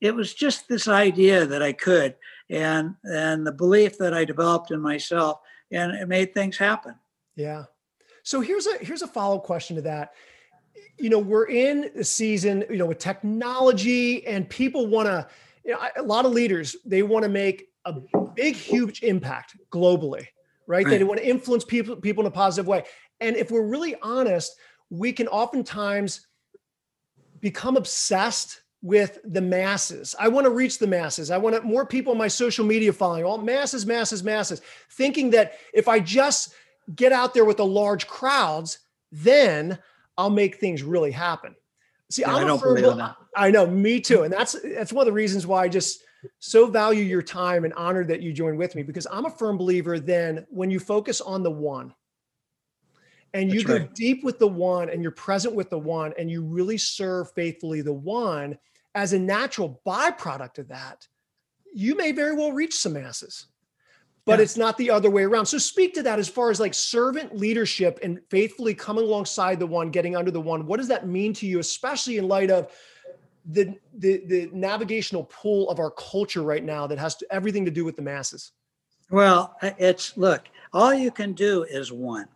it 0.00 0.14
was 0.14 0.34
just 0.34 0.68
this 0.68 0.88
idea 0.88 1.46
that 1.46 1.62
I 1.62 1.72
could 1.72 2.16
and, 2.50 2.96
and 3.04 3.46
the 3.46 3.52
belief 3.52 3.98
that 3.98 4.14
I 4.14 4.24
developed 4.24 4.70
in 4.70 4.80
myself 4.80 5.40
and 5.70 5.92
it 5.92 6.08
made 6.08 6.34
things 6.34 6.56
happen. 6.56 6.94
Yeah. 7.36 7.64
So 8.22 8.40
here's 8.40 8.66
a 8.66 8.78
here's 8.78 9.02
a 9.02 9.06
follow 9.06 9.36
up 9.36 9.44
question 9.44 9.76
to 9.76 9.82
that. 9.82 10.12
You 10.98 11.10
know, 11.10 11.18
we're 11.18 11.48
in 11.48 11.90
a 11.96 12.04
season, 12.04 12.64
you 12.70 12.76
know, 12.76 12.86
with 12.86 12.98
technology 12.98 14.26
and 14.26 14.48
people 14.48 14.86
want 14.86 15.06
to, 15.06 15.26
you 15.64 15.72
know, 15.72 15.80
a 15.96 16.02
lot 16.02 16.24
of 16.24 16.32
leaders, 16.32 16.76
they 16.84 17.02
want 17.02 17.24
to 17.24 17.28
make 17.28 17.68
a 17.84 17.94
big, 18.34 18.54
huge 18.54 19.02
impact 19.02 19.56
globally, 19.70 20.26
right? 20.66 20.84
right. 20.86 20.98
They 20.98 21.04
want 21.04 21.20
to 21.20 21.26
influence 21.28 21.64
people, 21.64 21.96
people 21.96 22.22
in 22.22 22.28
a 22.28 22.30
positive 22.30 22.66
way. 22.66 22.84
And 23.20 23.36
if 23.36 23.50
we're 23.50 23.66
really 23.66 23.96
honest, 24.02 24.56
we 24.90 25.12
can 25.12 25.28
oftentimes 25.28 26.26
become 27.40 27.76
obsessed 27.76 28.62
with 28.82 29.18
the 29.24 29.40
masses. 29.40 30.14
I 30.18 30.28
want 30.28 30.44
to 30.44 30.50
reach 30.50 30.78
the 30.78 30.86
masses. 30.86 31.30
I 31.30 31.38
want 31.38 31.64
more 31.64 31.86
people 31.86 32.12
in 32.12 32.18
my 32.18 32.28
social 32.28 32.64
media 32.64 32.92
following, 32.92 33.24
all 33.24 33.38
masses, 33.38 33.86
masses, 33.86 34.24
masses, 34.24 34.60
thinking 34.90 35.30
that 35.30 35.54
if 35.72 35.86
I 35.88 36.00
just 36.00 36.54
get 36.94 37.12
out 37.12 37.34
there 37.34 37.44
with 37.44 37.58
the 37.58 37.66
large 37.66 38.06
crowds, 38.06 38.78
then 39.10 39.78
I'll 40.16 40.30
make 40.30 40.56
things 40.56 40.82
really 40.82 41.10
happen. 41.10 41.54
See, 42.10 42.22
yeah, 42.22 42.34
I'm 42.34 42.44
I 42.44 42.46
don't 42.46 42.62
believe 42.62 42.96
that. 42.96 43.16
I 43.34 43.50
know, 43.50 43.66
me 43.66 44.00
too. 44.00 44.16
Mm-hmm. 44.16 44.24
And 44.24 44.32
that's 44.32 44.56
that's 44.62 44.92
one 44.92 45.02
of 45.02 45.06
the 45.06 45.12
reasons 45.12 45.46
why 45.46 45.64
I 45.64 45.68
just 45.68 46.02
so 46.38 46.66
value 46.66 47.04
your 47.04 47.22
time 47.22 47.64
and 47.64 47.74
honored 47.74 48.08
that 48.08 48.20
you 48.20 48.32
joined 48.32 48.58
with 48.58 48.74
me 48.74 48.82
because 48.82 49.06
I'm 49.10 49.26
a 49.26 49.30
firm 49.30 49.56
believer 49.56 49.98
then 49.98 50.46
when 50.50 50.70
you 50.70 50.78
focus 50.78 51.20
on 51.20 51.42
the 51.42 51.50
one 51.50 51.94
and 53.34 53.52
you 53.52 53.64
go 53.64 53.78
deep 53.94 54.22
with 54.22 54.38
the 54.38 54.46
one 54.46 54.90
and 54.90 55.02
you're 55.02 55.10
present 55.10 55.54
with 55.54 55.70
the 55.70 55.78
one 55.78 56.12
and 56.18 56.30
you 56.30 56.44
really 56.44 56.78
serve 56.78 57.32
faithfully 57.32 57.80
the 57.80 57.92
one 57.92 58.58
as 58.94 59.14
a 59.14 59.18
natural 59.18 59.80
byproduct 59.86 60.58
of 60.58 60.68
that, 60.68 61.06
you 61.72 61.96
may 61.96 62.12
very 62.12 62.36
well 62.36 62.52
reach 62.52 62.74
some 62.74 62.92
masses 62.92 63.46
but 64.24 64.38
yeah. 64.38 64.42
it's 64.42 64.56
not 64.56 64.78
the 64.78 64.90
other 64.90 65.10
way 65.10 65.24
around. 65.24 65.46
So 65.46 65.58
speak 65.58 65.94
to 65.94 66.02
that 66.04 66.18
as 66.18 66.28
far 66.28 66.50
as 66.50 66.60
like 66.60 66.74
servant 66.74 67.36
leadership 67.36 67.98
and 68.02 68.20
faithfully 68.30 68.74
coming 68.74 69.04
alongside 69.04 69.58
the 69.58 69.66
one, 69.66 69.90
getting 69.90 70.14
under 70.14 70.30
the 70.30 70.40
one. 70.40 70.66
What 70.66 70.78
does 70.78 70.88
that 70.88 71.06
mean 71.06 71.32
to 71.34 71.46
you, 71.46 71.58
especially 71.58 72.18
in 72.18 72.28
light 72.28 72.50
of 72.50 72.70
the 73.44 73.76
the 73.94 74.22
the 74.26 74.48
navigational 74.52 75.24
pull 75.24 75.68
of 75.68 75.80
our 75.80 75.90
culture 75.90 76.42
right 76.42 76.62
now 76.62 76.86
that 76.86 76.98
has 76.98 77.16
to, 77.16 77.26
everything 77.32 77.64
to 77.64 77.70
do 77.70 77.84
with 77.84 77.96
the 77.96 78.02
masses? 78.02 78.52
Well, 79.10 79.56
uh, 79.60 79.72
it's 79.78 80.16
look, 80.16 80.42
all 80.72 80.94
you 80.94 81.10
can 81.10 81.32
do 81.32 81.64
is 81.64 81.90
one. 81.90 82.28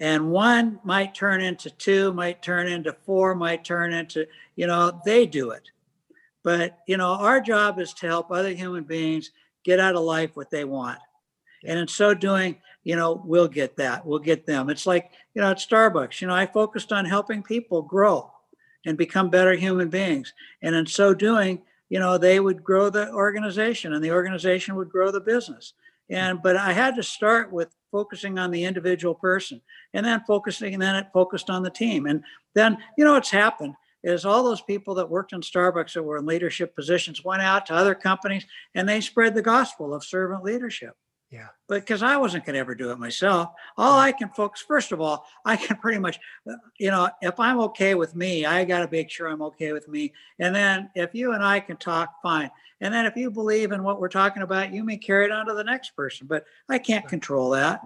And 0.00 0.30
one 0.30 0.78
might 0.84 1.14
turn 1.14 1.40
into 1.40 1.70
two, 1.70 2.12
might 2.12 2.42
turn 2.42 2.68
into 2.68 2.92
four, 2.92 3.34
might 3.34 3.64
turn 3.64 3.92
into, 3.92 4.26
you 4.54 4.68
know, 4.68 5.00
they 5.04 5.26
do 5.26 5.50
it. 5.50 5.68
But, 6.44 6.78
you 6.86 6.96
know, 6.96 7.14
our 7.14 7.40
job 7.40 7.80
is 7.80 7.92
to 7.94 8.06
help 8.06 8.30
other 8.30 8.50
human 8.50 8.84
beings 8.84 9.32
get 9.64 9.80
out 9.80 9.96
of 9.96 10.02
life 10.02 10.36
what 10.36 10.50
they 10.50 10.64
want 10.64 11.00
and 11.64 11.78
in 11.78 11.88
so 11.88 12.14
doing, 12.14 12.56
you 12.84 12.96
know, 12.96 13.22
we'll 13.24 13.48
get 13.48 13.76
that. 13.76 14.04
We'll 14.04 14.18
get 14.18 14.46
them. 14.46 14.70
It's 14.70 14.86
like, 14.86 15.10
you 15.34 15.42
know, 15.42 15.50
at 15.50 15.58
Starbucks, 15.58 16.20
you 16.20 16.26
know, 16.26 16.34
I 16.34 16.46
focused 16.46 16.92
on 16.92 17.04
helping 17.04 17.42
people 17.42 17.82
grow 17.82 18.30
and 18.86 18.96
become 18.96 19.30
better 19.30 19.54
human 19.54 19.88
beings. 19.88 20.32
And 20.62 20.74
in 20.74 20.86
so 20.86 21.12
doing, 21.14 21.62
you 21.88 21.98
know, 21.98 22.18
they 22.18 22.40
would 22.40 22.62
grow 22.62 22.90
the 22.90 23.12
organization 23.12 23.92
and 23.92 24.04
the 24.04 24.12
organization 24.12 24.76
would 24.76 24.90
grow 24.90 25.10
the 25.10 25.20
business. 25.20 25.74
And 26.10 26.42
but 26.42 26.56
I 26.56 26.72
had 26.72 26.96
to 26.96 27.02
start 27.02 27.52
with 27.52 27.74
focusing 27.90 28.38
on 28.38 28.50
the 28.50 28.64
individual 28.64 29.14
person 29.14 29.60
and 29.94 30.04
then 30.04 30.22
focusing 30.26 30.74
and 30.74 30.82
then 30.82 30.96
it 30.96 31.08
focused 31.12 31.50
on 31.50 31.62
the 31.62 31.70
team. 31.70 32.06
And 32.06 32.22
then, 32.54 32.78
you 32.96 33.04
know, 33.04 33.12
what's 33.12 33.30
happened 33.30 33.74
is 34.02 34.24
all 34.24 34.44
those 34.44 34.60
people 34.62 34.94
that 34.94 35.10
worked 35.10 35.32
in 35.32 35.40
Starbucks 35.40 35.94
that 35.94 36.02
were 36.02 36.18
in 36.18 36.26
leadership 36.26 36.74
positions 36.74 37.24
went 37.24 37.42
out 37.42 37.66
to 37.66 37.74
other 37.74 37.94
companies 37.94 38.46
and 38.74 38.88
they 38.88 39.00
spread 39.00 39.34
the 39.34 39.42
gospel 39.42 39.92
of 39.92 40.04
servant 40.04 40.44
leadership. 40.44 40.96
Yeah. 41.30 41.48
But 41.66 41.80
because 41.80 42.02
I 42.02 42.16
wasn't 42.16 42.46
going 42.46 42.54
to 42.54 42.60
ever 42.60 42.74
do 42.74 42.90
it 42.90 42.98
myself, 42.98 43.50
all 43.76 43.98
I 43.98 44.12
can 44.12 44.30
focus, 44.30 44.64
first 44.66 44.92
of 44.92 45.00
all, 45.00 45.26
I 45.44 45.56
can 45.56 45.76
pretty 45.76 45.98
much, 45.98 46.18
uh, 46.50 46.54
you 46.78 46.90
know, 46.90 47.10
if 47.20 47.38
I'm 47.38 47.60
okay 47.60 47.94
with 47.94 48.16
me, 48.16 48.46
I 48.46 48.64
got 48.64 48.80
to 48.80 48.88
make 48.90 49.10
sure 49.10 49.28
I'm 49.28 49.42
okay 49.42 49.72
with 49.72 49.88
me. 49.88 50.14
And 50.38 50.54
then 50.54 50.88
if 50.94 51.14
you 51.14 51.32
and 51.32 51.44
I 51.44 51.60
can 51.60 51.76
talk, 51.76 52.14
fine. 52.22 52.50
And 52.80 52.94
then 52.94 53.04
if 53.04 53.14
you 53.14 53.30
believe 53.30 53.72
in 53.72 53.82
what 53.82 54.00
we're 54.00 54.08
talking 54.08 54.42
about, 54.42 54.72
you 54.72 54.84
may 54.84 54.96
carry 54.96 55.26
it 55.26 55.30
on 55.30 55.46
to 55.46 55.54
the 55.54 55.64
next 55.64 55.90
person. 55.90 56.26
But 56.26 56.44
I 56.68 56.78
can't 56.78 57.06
control 57.06 57.50
that. 57.50 57.82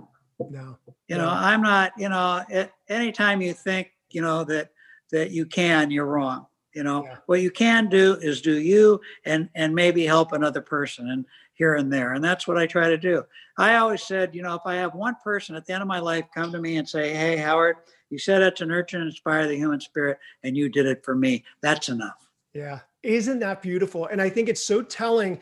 No. 0.51 0.79
You 1.09 1.17
know, 1.17 1.29
I'm 1.29 1.63
not, 1.63 1.93
you 1.97 2.09
know, 2.09 2.45
it, 2.49 2.73
anytime 2.89 3.43
you 3.43 3.53
think, 3.53 3.91
you 4.11 4.23
know, 4.23 4.45
that 4.45 4.71
that 5.11 5.31
you 5.31 5.47
can, 5.47 5.91
you're 5.91 6.07
wrong. 6.07 6.47
You 6.75 6.83
know, 6.85 7.05
yeah. 7.05 7.17
what 7.27 7.43
you 7.43 7.51
can 7.51 7.89
do 7.91 8.17
is 8.21 8.41
do 8.41 8.59
you 8.59 9.01
and 9.27 9.49
and 9.55 9.75
maybe 9.75 10.07
help 10.07 10.33
another 10.33 10.63
person. 10.63 11.11
And 11.11 11.27
here 11.55 11.75
and 11.75 11.93
there. 11.93 12.15
And 12.15 12.25
that's 12.25 12.47
what 12.47 12.59
I 12.59 12.67
try 12.67 12.89
to 12.89 12.99
do. 12.99 13.25
I 13.59 13.77
always 13.77 14.03
said, 14.03 14.35
you 14.35 14.43
know, 14.43 14.55
if 14.55 14.63
I 14.65 14.77
have 14.77 14.95
one 14.95 15.17
person 15.23 15.55
at 15.55 15.67
the 15.67 15.73
end 15.73 15.83
of 15.83 15.89
my 15.89 15.99
life 15.99 16.25
come 16.35 16.53
to 16.53 16.61
me 16.61 16.77
and 16.77 16.89
say, 16.89 17.13
Hey, 17.15 17.37
Howard, 17.37 17.77
you 18.11 18.19
set 18.19 18.43
out 18.43 18.57
to 18.57 18.67
nurture 18.67 18.99
and 18.99 19.07
inspire 19.07 19.47
the 19.47 19.57
human 19.57 19.81
spirit, 19.81 20.19
and 20.43 20.57
you 20.57 20.69
did 20.69 20.87
it 20.87 21.05
for 21.05 21.15
me, 21.15 21.45
that's 21.61 21.89
enough. 21.89 22.29
Yeah. 22.53 22.81
Isn't 23.03 23.41
that 23.41 23.63
beautiful? 23.63 24.07
And 24.07 24.21
I 24.21 24.29
think 24.29 24.49
it's 24.49 24.65
so 24.65 24.83
telling. 24.83 25.41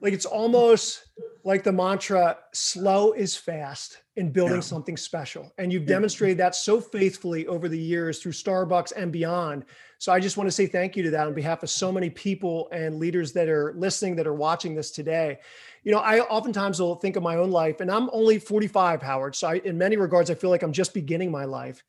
Like 0.00 0.12
it's 0.12 0.26
almost 0.26 1.04
like 1.44 1.62
the 1.62 1.72
mantra 1.72 2.38
slow 2.52 3.12
is 3.12 3.36
fast 3.36 3.98
in 4.16 4.30
building 4.30 4.56
Yeah. 4.56 4.60
something 4.60 4.96
special 4.96 5.52
and 5.58 5.72
you've 5.72 5.84
Yeah. 5.84 5.94
demonstrated 5.94 6.38
that 6.38 6.54
so 6.54 6.80
faithfully 6.80 7.46
over 7.46 7.68
the 7.68 7.78
years 7.78 8.20
through 8.20 8.32
starbucks 8.32 8.92
and 8.94 9.10
beyond 9.10 9.64
so 9.98 10.12
i 10.12 10.20
just 10.20 10.36
want 10.36 10.46
to 10.46 10.52
say 10.52 10.66
thank 10.66 10.96
you 10.96 11.02
to 11.02 11.10
that 11.10 11.26
on 11.26 11.32
behalf 11.32 11.62
of 11.62 11.70
so 11.70 11.90
many 11.90 12.10
people 12.10 12.68
and 12.72 12.98
leaders 12.98 13.32
that 13.32 13.48
are 13.48 13.72
listening 13.74 14.16
that 14.16 14.26
are 14.26 14.34
watching 14.34 14.74
this 14.74 14.90
today 14.90 15.38
you 15.84 15.92
know 15.92 15.98
i 16.00 16.20
oftentimes 16.20 16.78
will 16.80 16.96
think 16.96 17.16
of 17.16 17.22
my 17.22 17.36
own 17.36 17.50
life 17.50 17.80
and 17.80 17.90
i'm 17.90 18.10
only 18.12 18.38
45 18.38 19.00
howard 19.00 19.34
so 19.34 19.48
I, 19.48 19.54
in 19.64 19.78
many 19.78 19.96
regards 19.96 20.28
i 20.30 20.34
feel 20.34 20.50
like 20.50 20.62
i'm 20.62 20.72
just 20.72 20.92
beginning 20.92 21.30
my 21.30 21.44
life 21.44 21.82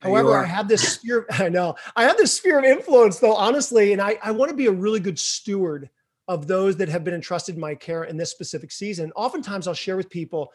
However, 0.00 0.36
I 0.36 0.44
have 0.44 0.68
this 0.68 0.86
sphere. 0.86 1.26
I 1.30 1.48
know 1.48 1.76
I 1.96 2.04
have 2.04 2.18
this 2.18 2.36
sphere 2.36 2.58
of 2.58 2.64
influence, 2.66 3.20
though, 3.20 3.34
honestly, 3.34 3.94
and 3.94 4.02
I, 4.02 4.18
I 4.22 4.32
want 4.32 4.50
to 4.50 4.56
be 4.56 4.66
a 4.66 4.70
really 4.70 5.00
good 5.00 5.18
steward 5.18 5.88
of 6.28 6.46
those 6.46 6.76
that 6.78 6.88
have 6.88 7.04
been 7.04 7.14
entrusted 7.14 7.54
in 7.54 7.60
my 7.60 7.74
care 7.74 8.04
in 8.04 8.16
this 8.16 8.30
specific 8.30 8.72
season. 8.72 9.12
Oftentimes, 9.14 9.68
I'll 9.68 9.74
share 9.74 9.96
with 9.96 10.08
people 10.10 10.52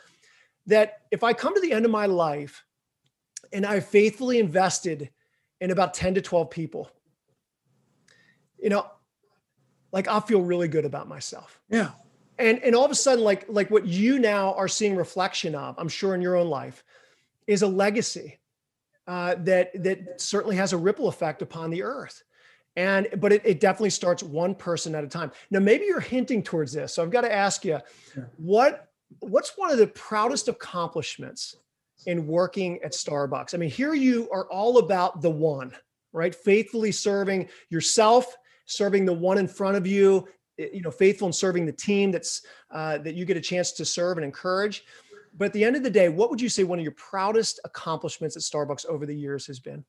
that 0.65 1.01
if 1.11 1.23
I 1.23 1.33
come 1.33 1.53
to 1.53 1.61
the 1.61 1.71
end 1.73 1.85
of 1.85 1.91
my 1.91 2.05
life 2.05 2.63
and 3.53 3.65
I've 3.65 3.85
faithfully 3.85 4.39
invested 4.39 5.09
in 5.61 5.71
about 5.71 5.93
10 5.93 6.15
to 6.15 6.21
12 6.21 6.49
people, 6.49 6.89
you 8.57 8.69
know, 8.69 8.85
like 9.91 10.07
I'll 10.07 10.21
feel 10.21 10.41
really 10.41 10.67
good 10.67 10.85
about 10.85 11.07
myself 11.07 11.59
Yeah. 11.69 11.91
and 12.37 12.59
and 12.63 12.75
all 12.75 12.85
of 12.85 12.91
a 12.91 12.95
sudden 12.95 13.23
like 13.23 13.45
like 13.49 13.71
what 13.71 13.85
you 13.87 14.19
now 14.19 14.53
are 14.53 14.67
seeing 14.67 14.95
reflection 14.95 15.55
of 15.55 15.73
i'm 15.79 15.87
sure 15.89 16.13
in 16.13 16.21
your 16.21 16.35
own 16.35 16.47
life 16.47 16.83
is 17.47 17.63
a 17.63 17.67
legacy 17.67 18.37
uh, 19.07 19.33
that 19.39 19.71
that 19.81 20.21
certainly 20.21 20.55
has 20.55 20.71
a 20.73 20.77
ripple 20.77 21.07
effect 21.07 21.41
upon 21.41 21.71
the 21.71 21.81
earth 21.81 22.21
and 22.75 23.07
but 23.17 23.33
it, 23.33 23.41
it 23.45 23.59
definitely 23.59 23.89
starts 23.89 24.23
one 24.23 24.55
person 24.55 24.95
at 24.95 25.03
a 25.03 25.07
time. 25.07 25.31
Now 25.51 25.59
maybe 25.59 25.85
you're 25.85 25.99
hinting 25.99 26.43
towards 26.43 26.71
this 26.71 26.93
so 26.93 27.03
i've 27.03 27.11
got 27.11 27.21
to 27.21 27.33
ask 27.33 27.65
you 27.65 27.79
Sure. 28.13 28.29
what 28.37 28.89
what's 29.19 29.53
one 29.57 29.71
of 29.71 29.77
the 29.77 29.87
proudest 29.87 30.47
accomplishments 30.47 31.55
in 32.05 32.27
working 32.27 32.79
at 32.83 32.93
starbucks? 32.93 33.53
I 33.53 33.57
mean 33.57 33.69
here 33.71 33.93
you 33.93 34.29
are 34.31 34.45
all 34.51 34.77
about 34.79 35.21
the 35.21 35.29
one 35.31 35.71
right? 36.11 36.33
Faithfully 36.33 36.91
serving 36.91 37.47
yourself 37.69 38.35
serving 38.65 39.03
the 39.05 39.13
one 39.13 39.37
in 39.39 39.47
front 39.47 39.75
of 39.75 39.87
you 39.87 40.27
eh, 40.59 40.67
you 40.73 40.81
know 40.81 40.91
faithful 40.91 41.27
in 41.27 41.33
serving 41.33 41.65
the 41.65 41.71
team 41.71 42.11
that's 42.11 42.43
uh, 42.71 42.97
that 42.99 43.15
you 43.15 43.25
get 43.25 43.35
a 43.37 43.41
chance 43.41 43.71
to 43.71 43.83
serve 43.83 44.17
and 44.17 44.25
encourage. 44.25 44.83
But 45.37 45.45
at 45.45 45.53
the 45.53 45.63
end 45.63 45.75
of 45.75 45.83
the 45.83 45.89
day 45.89 46.07
what 46.09 46.29
would 46.29 46.39
you 46.41 46.49
say 46.49 46.63
one 46.63 46.79
of 46.79 46.83
your 46.83 46.93
proudest 46.93 47.59
accomplishments 47.65 48.35
at 48.35 48.43
starbucks 48.43 48.85
over 48.85 49.05
the 49.05 49.15
years 49.15 49.45
has 49.47 49.59
been 49.59 49.83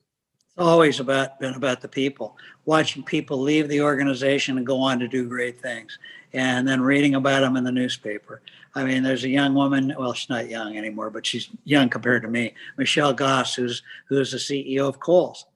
always 0.60 1.00
about 1.00 1.40
been 1.40 1.54
about 1.54 1.80
the 1.80 1.88
people, 1.88 2.36
watching 2.64 3.02
people 3.02 3.40
leave 3.40 3.68
the 3.68 3.80
organization 3.80 4.56
and 4.58 4.66
go 4.66 4.78
on 4.78 4.98
to 4.98 5.08
do 5.08 5.28
great 5.28 5.60
things, 5.60 5.98
and 6.32 6.66
then 6.68 6.80
reading 6.80 7.14
about 7.14 7.40
them 7.40 7.56
in 7.56 7.64
the 7.64 7.72
newspaper. 7.72 8.42
I 8.74 8.84
mean, 8.84 9.02
there's 9.02 9.24
a 9.24 9.28
young 9.28 9.54
woman. 9.54 9.94
Well, 9.98 10.12
she's 10.12 10.30
not 10.30 10.48
young 10.48 10.76
anymore, 10.76 11.10
but 11.10 11.26
she's 11.26 11.48
young 11.64 11.88
compared 11.88 12.22
to 12.22 12.28
me. 12.28 12.54
Michelle 12.76 13.12
Gass, 13.12 13.54
who's 13.54 13.82
who's 14.08 14.30
the 14.30 14.38
CEO 14.38 14.86
of 14.88 15.00
Kohl's. 15.00 15.46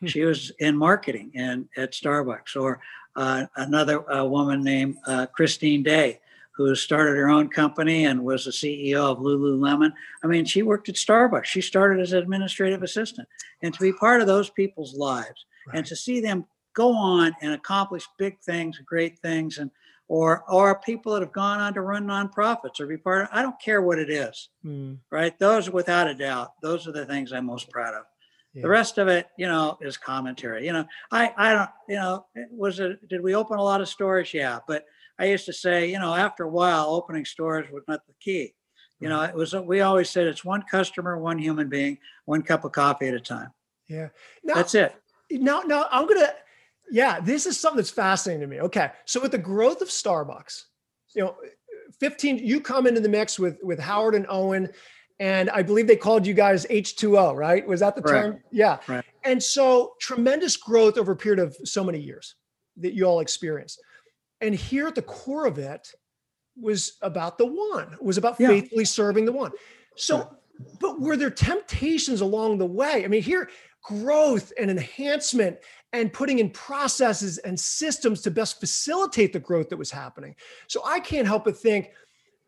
Hmm. 0.00 0.06
She 0.06 0.22
was 0.24 0.50
in 0.58 0.76
marketing 0.76 1.30
and 1.34 1.68
at 1.76 1.92
Starbucks. 1.92 2.60
Or 2.60 2.80
uh, 3.16 3.46
another 3.56 4.10
uh, 4.10 4.24
woman 4.24 4.64
named 4.64 4.96
uh, 5.06 5.26
Christine 5.26 5.82
Day, 5.82 6.20
who 6.56 6.74
started 6.74 7.16
her 7.16 7.28
own 7.28 7.48
company 7.48 8.04
and 8.06 8.24
was 8.24 8.44
the 8.44 8.50
CEO 8.50 9.10
of 9.10 9.18
Lululemon. 9.18 9.92
I 10.22 10.26
mean, 10.28 10.44
she 10.44 10.62
worked 10.62 10.88
at 10.88 10.94
Starbucks. 10.94 11.46
She 11.46 11.60
started 11.60 12.00
as 12.00 12.12
an 12.12 12.20
administrative 12.20 12.82
assistant. 12.82 13.26
And 13.62 13.74
to 13.74 13.80
be 13.80 13.92
part 13.92 14.20
of 14.20 14.26
those 14.26 14.50
people's 14.50 14.94
lives 14.94 15.46
and 15.72 15.84
to 15.86 15.96
see 15.96 16.20
them 16.20 16.44
go 16.74 16.92
on 16.94 17.34
and 17.40 17.52
accomplish 17.52 18.04
big 18.18 18.38
things, 18.40 18.78
great 18.86 19.18
things, 19.18 19.58
and 19.58 19.70
or 20.06 20.44
or 20.50 20.78
people 20.80 21.14
that 21.14 21.22
have 21.22 21.32
gone 21.32 21.60
on 21.60 21.72
to 21.74 21.80
run 21.80 22.04
nonprofits 22.06 22.78
or 22.78 22.86
be 22.86 22.98
part 22.98 23.22
of, 23.22 23.28
I 23.32 23.40
don't 23.40 23.58
care 23.60 23.80
what 23.80 23.98
it 23.98 24.10
is, 24.10 24.50
Hmm, 24.62 24.94
right? 25.10 25.36
Those 25.38 25.70
without 25.70 26.08
a 26.08 26.14
doubt, 26.14 26.52
those 26.62 26.86
are 26.86 26.92
the 26.92 27.06
things 27.06 27.32
I'm 27.32 27.46
most 27.46 27.70
proud 27.70 27.94
of. 27.94 28.04
yeah. 28.52 28.62
The 28.62 28.68
rest 28.68 28.98
of 28.98 29.08
it, 29.08 29.28
you 29.38 29.46
know, 29.46 29.78
is 29.80 29.96
commentary. 29.96 30.66
You 30.66 30.74
know, 30.74 30.84
I 31.10 31.32
I 31.38 31.52
don't, 31.54 31.70
you 31.88 31.96
know, 31.96 32.26
was 32.50 32.80
it 32.80 33.08
did 33.08 33.22
we 33.22 33.34
open 33.34 33.56
a 33.58 33.62
lot 33.64 33.80
of 33.80 33.88
stores? 33.88 34.34
Yeah, 34.34 34.58
but 34.68 34.84
I 35.18 35.26
used 35.26 35.46
to 35.46 35.52
say, 35.52 35.90
you 35.90 35.98
know, 35.98 36.14
after 36.14 36.44
a 36.44 36.48
while, 36.48 36.86
opening 36.90 37.24
stores 37.24 37.66
was 37.70 37.84
not 37.86 38.00
the 38.06 38.14
key. 38.20 38.54
You 39.00 39.10
know, 39.10 39.20
it 39.22 39.34
was 39.34 39.52
we 39.54 39.82
always 39.82 40.08
said 40.08 40.26
it's 40.26 40.44
one 40.46 40.62
customer, 40.70 41.18
one 41.18 41.38
human 41.38 41.68
being, 41.68 41.98
one 42.24 42.40
cup 42.42 42.64
of 42.64 42.72
coffee 42.72 43.08
at 43.08 43.14
a 43.14 43.20
time. 43.20 43.50
yeah 43.86 44.08
now, 44.42 44.54
That's 44.54 44.74
it. 44.74 44.94
now 45.30 45.60
now 45.60 45.86
i'm 45.90 46.06
gonna 46.06 46.32
yeah 46.90 47.20
this 47.20 47.44
is 47.44 47.60
something 47.60 47.76
that's 47.76 47.90
fascinating 47.90 48.40
to 48.40 48.46
me 48.46 48.60
okay 48.62 48.92
so 49.04 49.20
with 49.20 49.32
the 49.32 49.38
growth 49.38 49.82
of 49.82 49.88
starbucks 49.88 50.64
you 51.14 51.22
know 51.22 51.34
15 52.00 52.38
you 52.38 52.60
come 52.62 52.86
into 52.86 53.00
the 53.00 53.08
mix 53.08 53.38
with 53.38 53.58
with 53.62 53.78
howard 53.78 54.14
and 54.14 54.26
orin 54.28 54.70
and 55.20 55.50
i 55.50 55.62
believe 55.62 55.86
they 55.86 55.96
called 55.96 56.26
you 56.26 56.32
guys 56.34 56.64
h2o 56.70 57.34
right 57.36 57.66
was 57.66 57.80
that 57.80 57.94
the 57.94 58.02
Correct. 58.02 58.26
term 58.26 58.40
yeah 58.50 58.78
Right. 58.88 59.04
and 59.24 59.42
so 59.42 59.92
tremendous 60.00 60.56
growth 60.56 60.96
over 60.96 61.12
a 61.12 61.16
period 61.16 61.40
of 61.40 61.54
so 61.64 61.84
many 61.84 61.98
years 61.98 62.36
that 62.78 62.94
you 62.94 63.04
all 63.04 63.20
experienced 63.20 63.82
and 64.44 64.54
here 64.54 64.86
at 64.86 64.94
the 64.94 65.02
core 65.02 65.46
of 65.46 65.58
it 65.58 65.92
was 66.60 66.98
about 67.02 67.38
the 67.38 67.46
one 67.46 67.96
was 68.00 68.16
about 68.18 68.36
Yeah. 68.38 68.48
faithfully 68.48 68.84
serving 68.84 69.24
the 69.24 69.32
one 69.32 69.52
so 69.96 70.36
but 70.78 71.00
were 71.00 71.16
there 71.16 71.30
temptations 71.30 72.20
along 72.20 72.58
the 72.58 72.66
way 72.66 73.04
i 73.04 73.08
mean 73.08 73.22
here 73.22 73.48
growth 73.82 74.52
and 74.58 74.70
enhancement 74.70 75.58
and 75.92 76.12
putting 76.12 76.40
in 76.40 76.50
processes 76.50 77.38
and 77.38 77.58
systems 77.58 78.20
to 78.22 78.30
best 78.30 78.58
facilitate 78.58 79.32
the 79.32 79.38
growth 79.38 79.68
that 79.68 79.76
was 79.76 79.92
happening. 79.92 80.34
So 80.66 80.82
I 80.84 80.98
can't 80.98 81.26
help 81.26 81.44
but 81.44 81.56
think 81.56 81.90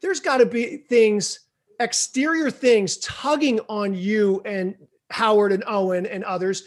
there's 0.00 0.18
got 0.18 0.38
to 0.38 0.46
be 0.46 0.78
things, 0.88 1.40
exterior 1.78 2.50
things 2.50 2.96
tugging 2.98 3.60
on 3.68 3.94
you 3.94 4.42
and 4.44 4.74
Howard 5.10 5.52
and 5.52 5.62
Orin 5.64 6.06
and 6.06 6.24
others, 6.24 6.64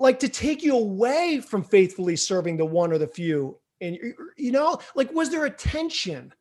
like 0.00 0.18
to 0.20 0.28
take 0.28 0.64
you 0.64 0.74
away 0.76 1.40
from 1.40 1.62
faithfully 1.62 2.16
serving 2.16 2.56
the 2.56 2.64
one 2.64 2.92
or 2.92 2.98
the 2.98 3.06
few. 3.06 3.58
And 3.80 3.98
you 4.36 4.52
know, 4.52 4.78
like 4.94 5.12
was 5.12 5.30
there 5.30 5.44
a 5.44 5.50
tension 5.50 6.32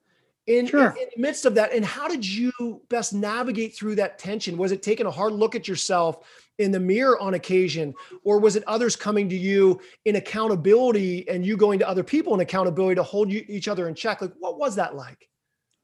in, 0.48 0.66
Sure. 0.66 0.90
in 0.90 1.08
the 1.16 1.22
midst 1.22 1.46
of 1.46 1.56
that? 1.56 1.74
And 1.74 1.84
how 1.86 2.08
did 2.08 2.26
you 2.26 2.82
best 2.90 3.14
navigate 3.14 3.76
through 3.76 3.96
that 3.96 4.18
tension? 4.18 4.58
Was 4.58 4.72
it 4.72 4.82
taking 4.82 5.06
a 5.06 5.12
hard 5.12 5.34
look 5.34 5.56
at 5.56 5.68
yourself 5.68 6.26
in 6.58 6.72
the 6.72 6.80
mirror 6.80 7.20
on 7.20 7.36
occasion 7.36 7.94
or 8.24 8.40
was 8.40 8.56
it 8.56 8.64
others 8.66 8.96
coming 8.96 9.30
to 9.30 9.38
you 9.38 9.80
in 10.06 10.16
accountability 10.16 11.28
and 11.30 11.46
you 11.46 11.56
going 11.56 11.78
to 11.80 11.88
other 11.88 12.04
people 12.04 12.34
in 12.34 12.40
accountability 12.40 12.96
to 12.96 13.04
hold 13.04 13.32
you, 13.32 13.46
each 13.48 13.68
other 13.68 13.88
in 13.88 13.94
check 13.94 14.22
like 14.22 14.34
what 14.40 14.58
was 14.58 14.76
that 14.76 14.96
like 14.96 15.30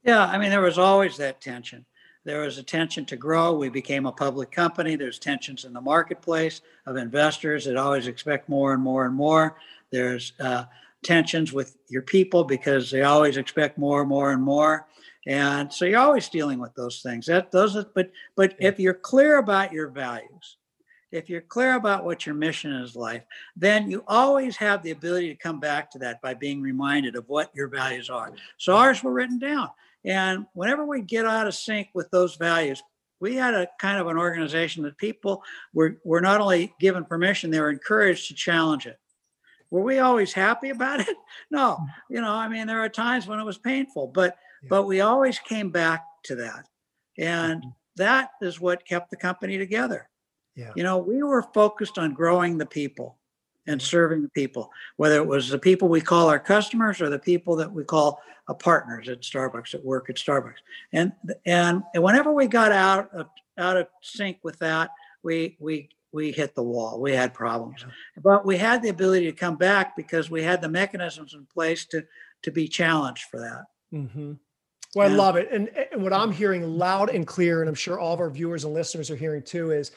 Yeah, 0.03 0.25
I 0.25 0.37
mean, 0.39 0.49
there 0.49 0.61
was 0.61 0.79
always 0.79 1.15
that 1.17 1.39
tension. 1.41 1.85
There 2.25 2.41
was 2.41 2.57
a 2.57 2.63
tension 2.63 3.05
to 3.05 3.15
grow. 3.17 3.53
We 3.53 3.69
became 3.69 4.05
a 4.05 4.11
public 4.11 4.49
company. 4.51 4.95
There's 4.95 5.19
tensions 5.19 5.65
in 5.65 5.73
the 5.73 5.81
marketplace 5.81 6.61
of 6.85 6.95
investors 6.95 7.65
that 7.65 7.75
always 7.77 8.07
expect 8.07 8.49
more 8.49 8.73
and 8.73 8.81
more 8.81 9.05
and 9.05 9.13
more. 9.13 9.57
There's 9.91 10.33
uh, 10.39 10.63
tensions 11.03 11.53
with 11.53 11.77
your 11.89 12.01
people 12.01 12.43
because 12.43 12.89
they 12.89 13.03
always 13.03 13.37
expect 13.37 13.77
more 13.77 14.01
and 14.01 14.09
more 14.09 14.31
and 14.31 14.41
more. 14.41 14.87
And 15.25 15.71
so 15.71 15.85
you're 15.85 15.99
always 15.99 16.27
dealing 16.29 16.59
with 16.59 16.73
those 16.75 17.01
things. 17.01 17.25
That 17.27 17.51
those, 17.51 17.75
are, 17.75 17.85
but 17.95 18.11
but 18.35 18.55
if 18.59 18.79
you're 18.79 18.93
clear 18.93 19.37
about 19.37 19.71
your 19.71 19.87
values, 19.87 20.57
if 21.11 21.29
you're 21.29 21.41
clear 21.41 21.75
about 21.75 22.03
what 22.03 22.25
your 22.25 22.35
mission 22.35 22.73
is 22.73 22.95
life, 22.95 23.23
then 23.55 23.89
you 23.89 24.03
always 24.07 24.57
have 24.57 24.83
the 24.83 24.91
ability 24.91 25.29
to 25.29 25.35
come 25.35 25.59
back 25.59 25.91
to 25.91 25.99
that 25.99 26.21
by 26.21 26.33
being 26.33 26.61
reminded 26.61 27.15
of 27.15 27.29
what 27.29 27.51
your 27.53 27.67
values 27.67 28.09
are. 28.09 28.33
So 28.57 28.75
ours 28.75 29.03
were 29.03 29.13
written 29.13 29.39
down. 29.39 29.69
And 30.05 30.45
whenever 30.53 30.85
we 30.85 31.01
get 31.01 31.25
out 31.25 31.47
of 31.47 31.55
sync 31.55 31.89
with 31.93 32.09
those 32.11 32.35
values, 32.35 32.81
we 33.21 33.35
had 33.35 33.53
a 33.53 33.69
kind 33.79 34.01
of 34.01 34.07
an 34.07 34.17
organization 34.17 34.83
that 34.83 34.97
people 34.97 35.43
were, 35.73 35.97
were 36.03 36.19
not 36.19 36.41
only 36.41 36.73
given 36.79 37.05
permission, 37.05 37.51
they 37.51 37.61
were 37.61 37.69
encouraged 37.69 38.27
to 38.27 38.33
challenge 38.33 38.85
it. 38.85 38.99
Were 39.73 39.81
we 39.81 39.97
always 39.97 40.31
happy 40.33 40.69
about 40.69 40.99
it? 40.99 41.17
No. 41.49 41.79
You 42.07 42.21
know, 42.21 42.31
I 42.31 42.47
mean, 42.47 42.67
there 42.67 42.79
are 42.83 42.89
times 42.89 43.25
when 43.25 43.39
it 43.39 43.43
was 43.43 43.57
painful, 43.57 44.07
but 44.07 44.37
Yeah. 44.61 44.69
but 44.69 44.83
we 44.83 45.01
always 45.01 45.39
came 45.39 45.71
back 45.71 46.03
to 46.25 46.35
that. 46.35 46.67
And 47.17 47.63
Mhm. 47.63 47.75
that 47.95 48.29
is 48.41 48.61
what 48.61 48.85
kept 48.85 49.09
the 49.09 49.17
company 49.17 49.57
together. 49.57 50.09
Yeah. 50.55 50.73
You 50.75 50.83
know, 50.83 50.99
we 50.99 51.23
were 51.23 51.41
focused 51.55 51.97
on 51.97 52.13
growing 52.13 52.59
the 52.59 52.67
people 52.67 53.17
and 53.65 53.81
Mhm. 53.81 53.83
serving 53.83 54.21
the 54.21 54.29
people, 54.29 54.71
whether 54.97 55.15
it 55.15 55.25
was 55.25 55.49
the 55.49 55.57
people 55.57 55.87
we 55.89 56.01
call 56.01 56.29
our 56.29 56.39
customers 56.39 57.01
or 57.01 57.09
the 57.09 57.17
people 57.19 57.55
that 57.55 57.71
we 57.71 57.83
call 57.83 58.21
partners 58.59 59.09
at 59.09 59.21
Starbucks 59.21 59.71
that 59.71 59.83
work 59.83 60.07
at 60.09 60.17
Starbucks. 60.17 60.59
And 60.91 61.13
and 61.47 61.81
and 61.95 62.03
whenever 62.03 62.31
we 62.31 62.45
got 62.47 62.71
out 62.71 63.11
of 63.11 63.27
out 63.57 63.77
of 63.77 63.87
sync 64.03 64.37
with 64.43 64.59
that, 64.59 64.91
we 65.23 65.57
we 65.59 65.89
we 66.13 66.31
hit 66.31 66.55
the 66.55 66.63
wall. 66.63 67.01
We 67.01 67.13
had 67.13 67.33
problems, 67.33 67.85
but 68.21 68.45
we 68.45 68.57
had 68.57 68.81
the 68.81 68.89
ability 68.89 69.25
to 69.25 69.33
come 69.33 69.55
back 69.55 69.95
because 69.95 70.29
we 70.29 70.43
had 70.43 70.61
the 70.61 70.69
mechanisms 70.69 71.33
in 71.33 71.45
place 71.45 71.85
to 71.85 72.05
to 72.43 72.51
be 72.51 72.67
challenged 72.67 73.23
for 73.31 73.39
that. 73.39 73.65
Mm-hmm. 73.91 74.33
Well, 74.95 75.11
I 75.11 75.15
love 75.15 75.37
it. 75.37 75.49
And, 75.51 75.69
and 75.91 76.03
what 76.03 76.13
I'm 76.13 76.31
hearing 76.31 76.61
loud 76.77 77.09
and 77.09 77.25
clear, 77.25 77.61
and 77.61 77.69
I'm 77.69 77.75
sure 77.75 77.99
all 77.99 78.13
of 78.13 78.19
our 78.19 78.29
viewers 78.29 78.63
and 78.63 78.73
listeners 78.75 79.09
are 79.09 79.15
hearing 79.15 79.41
too, 79.41 79.71
is, 79.71 79.91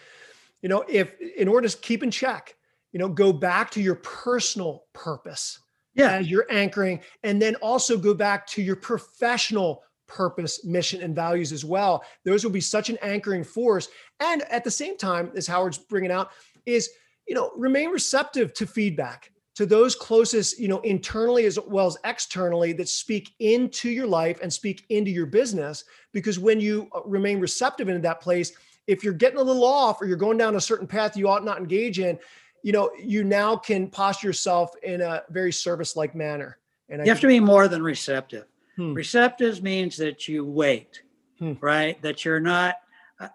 you 0.62 0.70
know, 0.70 0.84
if 0.88 1.20
in 1.20 1.48
order 1.48 1.68
to 1.68 1.76
keep 1.78 2.02
in 2.02 2.10
check, 2.10 2.54
you 2.92 2.98
know, 2.98 3.08
go 3.08 3.30
back 3.30 3.70
to 3.72 3.82
your 3.82 3.96
personal 3.96 4.84
purpose 4.94 5.58
Yeah, 5.96 6.12
as 6.12 6.30
you're 6.30 6.46
anchoring, 6.50 7.00
and 7.24 7.40
then 7.40 7.56
also 7.56 7.96
go 7.96 8.12
back 8.12 8.46
to 8.48 8.62
your 8.62 8.76
professional 8.76 9.82
purpose, 10.06 10.62
mission, 10.64 11.02
and 11.02 11.14
values 11.14 11.52
as 11.52 11.64
well. 11.64 12.04
Those 12.24 12.44
will 12.44 12.52
be 12.52 12.60
such 12.60 12.90
an 12.90 12.98
anchoring 13.02 13.42
force. 13.42 13.88
And 14.20 14.42
at 14.44 14.64
the 14.64 14.70
same 14.70 14.96
time, 14.96 15.30
as 15.36 15.46
Howard's 15.46 15.78
bringing 15.78 16.10
out, 16.10 16.30
is 16.64 16.90
you 17.26 17.34
know 17.34 17.52
remain 17.56 17.90
receptive 17.90 18.54
to 18.54 18.66
feedback 18.66 19.30
to 19.56 19.64
those 19.64 19.94
closest, 19.94 20.58
you 20.60 20.68
know, 20.68 20.80
internally 20.80 21.46
as 21.46 21.58
well 21.58 21.86
as 21.86 21.96
externally 22.04 22.74
that 22.74 22.88
speak 22.88 23.34
into 23.40 23.88
your 23.88 24.06
life 24.06 24.38
and 24.42 24.52
speak 24.52 24.84
into 24.90 25.10
your 25.10 25.24
business. 25.24 25.84
Because 26.12 26.38
when 26.38 26.60
you 26.60 26.88
uh, 26.94 27.00
remain 27.06 27.40
receptive 27.40 27.88
into 27.88 28.02
that 28.02 28.20
place, 28.20 28.52
if 28.86 29.02
you're 29.02 29.14
getting 29.14 29.38
a 29.38 29.42
little 29.42 29.64
off 29.64 30.00
or 30.00 30.06
you're 30.06 30.18
going 30.18 30.36
down 30.36 30.56
a 30.56 30.60
certain 30.60 30.86
path 30.86 31.16
you 31.16 31.28
ought 31.28 31.42
not 31.42 31.58
engage 31.58 31.98
in, 31.98 32.18
you 32.62 32.72
know, 32.72 32.90
you 33.02 33.24
now 33.24 33.56
can 33.56 33.88
posture 33.88 34.28
yourself 34.28 34.72
in 34.82 35.00
a 35.00 35.22
very 35.30 35.52
service-like 35.52 36.14
manner. 36.14 36.58
And 36.90 36.98
you 36.98 37.10
I 37.10 37.14
have 37.14 37.20
to 37.20 37.26
be 37.26 37.40
more 37.40 37.66
than 37.66 37.82
receptive. 37.82 38.44
Hmm. 38.76 38.92
Receptive 38.92 39.62
means 39.62 39.96
that 39.96 40.28
you 40.28 40.44
wait, 40.44 41.02
hmm. 41.38 41.54
right? 41.60 42.00
That 42.02 42.26
you're 42.26 42.40
not 42.40 42.76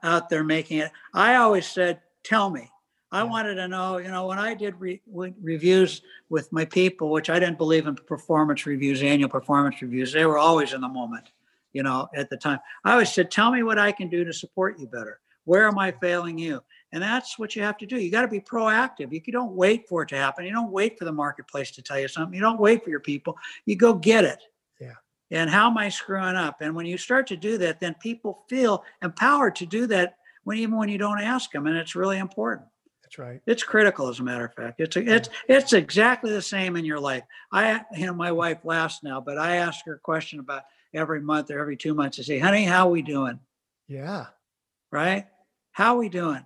out 0.04 0.30
there 0.30 0.44
making 0.44 0.80
it. 0.80 0.92
I 1.14 1.36
always 1.36 1.68
said, 1.68 2.02
"Tell 2.24 2.50
me." 2.50 2.70
I 3.14 3.24
wanted 3.24 3.56
to 3.56 3.68
know, 3.68 3.98
you 3.98 4.08
know, 4.08 4.26
when 4.28 4.40
I 4.40 4.54
did 4.54 4.80
re- 4.80 5.02
reviews 5.12 6.02
with 6.30 6.52
my 6.54 6.64
people, 6.64 7.12
which 7.12 7.30
I 7.30 7.40
didn't 7.40 7.58
believe 7.58 7.86
in 7.86 7.96
performance 7.96 8.66
reviews, 8.66 9.04
annual 9.04 9.30
performance 9.30 9.82
reviews, 9.82 10.14
they 10.14 10.26
were 10.26 10.38
always 10.38 10.72
in 10.72 10.80
the 10.80 10.88
moment, 10.88 11.26
you 11.74 11.84
know, 11.84 12.08
at 12.16 12.30
the 12.30 12.38
time. 12.38 12.60
I 12.86 12.94
always 12.94 13.12
said, 13.12 13.30
tell 13.30 13.52
me 13.52 13.64
what 13.64 13.78
I 13.78 13.92
can 13.92 14.08
do 14.08 14.24
to 14.24 14.32
support 14.32 14.80
you 14.80 14.88
better. 14.88 15.20
Where 15.44 15.68
am 15.68 15.78
I 15.78 15.92
failing 15.92 16.38
you? 16.38 16.64
And 16.94 17.04
that's 17.04 17.38
what 17.38 17.54
you 17.54 17.64
have 17.64 17.78
to 17.80 17.86
do. 17.86 17.98
You 17.98 18.12
got 18.12 18.22
to 18.22 18.28
be 18.30 18.40
proactive. 18.40 19.12
You 19.12 19.34
don't 19.34 19.54
wait 19.54 19.90
for 19.90 20.04
it 20.04 20.10
to 20.10 20.16
happen. 20.16 20.46
You 20.46 20.54
don't 20.54 20.72
wait 20.72 20.98
for 20.98 21.04
the 21.04 21.12
marketplace 21.12 21.72
to 21.72 21.82
tell 21.82 22.00
you 22.00 22.08
something. 22.08 22.34
You 22.34 22.42
don't 22.42 22.60
wait 22.60 22.82
for 22.84 22.90
your 22.92 23.00
people. 23.02 23.38
You 23.66 23.76
go 23.76 23.94
get 23.94 24.24
it. 24.24 24.42
And 25.32 25.50
how 25.50 25.68
am 25.68 25.78
I 25.78 25.90
screwing 25.90 26.36
up? 26.36 26.58
And 26.62 26.76
when 26.76 26.86
you 26.86 26.98
start 26.98 27.26
to 27.28 27.38
do 27.38 27.58
that, 27.60 27.80
then 27.80 27.96
people 27.96 28.44
feel 28.50 28.84
empowered 29.02 29.56
to 29.58 29.66
do 29.66 29.88
that 29.88 30.18
when 30.44 30.58
even 30.58 30.78
when 30.78 30.90
you 30.90 30.98
don't 30.98 31.22
ask 31.22 31.52
them. 31.52 31.68
And 31.68 31.78
it's 31.78 31.96
really 31.96 32.20
important. 32.20 32.68
That's 33.04 33.18
right. 33.18 33.42
It's 33.46 33.64
critical, 33.64 34.08
as 34.08 34.20
a 34.20 34.24
matter 34.24 34.46
of 34.46 34.54
fact. 34.54 34.80
It's 34.80 34.96
a, 34.96 35.02
it's 35.02 35.30
it's 35.50 35.74
exactly 35.74 36.32
the 36.32 36.42
same 36.42 36.78
in 36.78 36.86
your 36.86 37.00
life. 37.00 37.24
I, 37.52 37.82
you 37.98 38.06
know, 38.06 38.14
my 38.14 38.32
wife 38.32 38.60
laughs 38.64 39.00
now, 39.04 39.20
but 39.20 39.38
I 39.38 39.58
ask 39.58 39.86
her 39.86 39.96
a 39.96 40.00
question 40.00 40.40
about 40.40 40.64
every 40.94 41.22
month 41.22 41.52
or 41.52 41.60
every 41.60 41.76
two 41.76 41.94
months. 41.94 42.20
I 42.20 42.24
say, 42.24 42.40
"Honey, 42.40 42.64
how 42.64 42.88
we 42.90 43.02
doing?" 43.02 43.40
Yeah. 43.88 44.28
Right. 44.92 45.28
How 45.74 45.98
we 45.98 46.08
doing? 46.08 46.44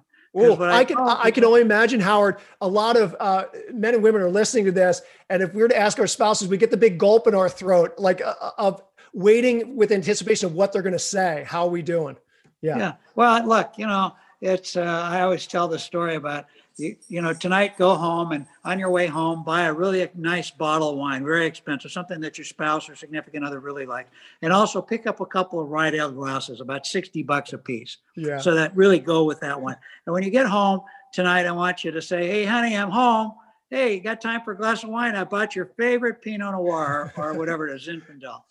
I, 0.61 0.79
I 0.79 0.85
can 0.85 0.97
I 0.99 1.31
can 1.31 1.45
only 1.45 1.61
imagine 1.61 1.99
Howard. 1.99 2.37
A 2.59 2.67
lot 2.67 2.97
of 2.97 3.15
uh, 3.19 3.45
men 3.73 3.93
and 3.93 4.03
women 4.03 4.21
are 4.21 4.29
listening 4.29 4.65
to 4.65 4.71
this, 4.71 5.01
and 5.29 5.41
if 5.41 5.53
we 5.53 5.61
were 5.61 5.69
to 5.69 5.77
ask 5.77 5.97
our 5.99 6.07
spouses, 6.07 6.47
we 6.47 6.57
get 6.57 6.71
the 6.71 6.77
big 6.77 6.97
gulp 6.97 7.27
in 7.27 7.33
our 7.33 7.49
throat, 7.49 7.93
like 7.97 8.21
uh, 8.21 8.33
uh 8.41 8.51
of 8.57 8.83
waiting 9.13 9.77
with 9.77 9.91
anticipation 9.91 10.47
of 10.47 10.53
what 10.53 10.73
they're 10.73 10.81
going 10.81 10.93
to 10.93 10.99
say. 10.99 11.45
How 11.47 11.63
are 11.63 11.69
we 11.69 11.81
doing? 11.81 12.17
Yeah. 12.61 12.77
Yeah. 12.77 12.93
Well, 13.15 13.47
look, 13.47 13.73
you 13.77 13.87
know, 13.87 14.13
it's 14.41 14.75
uh, 14.75 14.81
I 14.81 15.21
always 15.21 15.47
tell 15.47 15.67
the 15.67 15.79
story 15.79 16.15
about 16.15 16.45
you, 16.77 16.95
you 17.07 17.21
know 17.21 17.33
tonight 17.33 17.77
go 17.77 17.95
home 17.95 18.31
and 18.31 18.45
on 18.63 18.79
your 18.79 18.89
way 18.89 19.07
home 19.07 19.43
buy 19.43 19.63
a 19.63 19.73
really 19.73 20.07
nice 20.15 20.51
bottle 20.51 20.89
of 20.89 20.97
wine, 20.97 21.23
very 21.23 21.45
expensive, 21.45 21.91
something 21.91 22.19
that 22.21 22.37
your 22.37 22.45
spouse 22.45 22.89
or 22.89 22.95
significant 22.95 23.45
other 23.45 23.59
really 23.59 23.85
like, 23.85 24.07
and 24.41 24.51
also 24.51 24.81
pick 24.81 25.07
up 25.07 25.19
a 25.19 25.25
couple 25.25 25.59
of 25.61 25.69
Riedel 25.69 26.11
glasses, 26.11 26.61
about 26.61 26.85
sixty 26.85 27.23
bucks 27.23 27.53
a 27.53 27.57
piece. 27.57 27.97
Yeah. 28.15 28.37
So 28.37 28.55
that 28.55 28.75
really 28.75 28.99
go 28.99 29.23
with 29.23 29.39
that 29.41 29.59
one. 29.59 29.77
And 30.05 30.13
when 30.13 30.23
you 30.23 30.29
get 30.29 30.47
home 30.47 30.81
tonight, 31.13 31.45
I 31.45 31.51
want 31.51 31.83
you 31.83 31.91
to 31.91 32.01
say, 32.01 32.27
"Hey, 32.27 32.45
honey, 32.45 32.75
I'm 32.75 32.91
home." 32.91 33.33
Hey, 33.69 33.95
you 33.95 33.99
got 33.99 34.21
time 34.21 34.41
for 34.43 34.51
a 34.51 34.57
glass 34.57 34.83
of 34.83 34.89
wine? 34.89 35.15
I 35.15 35.23
bought 35.23 35.55
your 35.55 35.65
favorite 35.77 36.21
Pinot 36.21 36.51
Noir 36.51 37.11
or 37.17 37.33
whatever 37.33 37.67
it 37.67 37.75
is, 37.75 37.87
Zinfandel. 37.87 38.43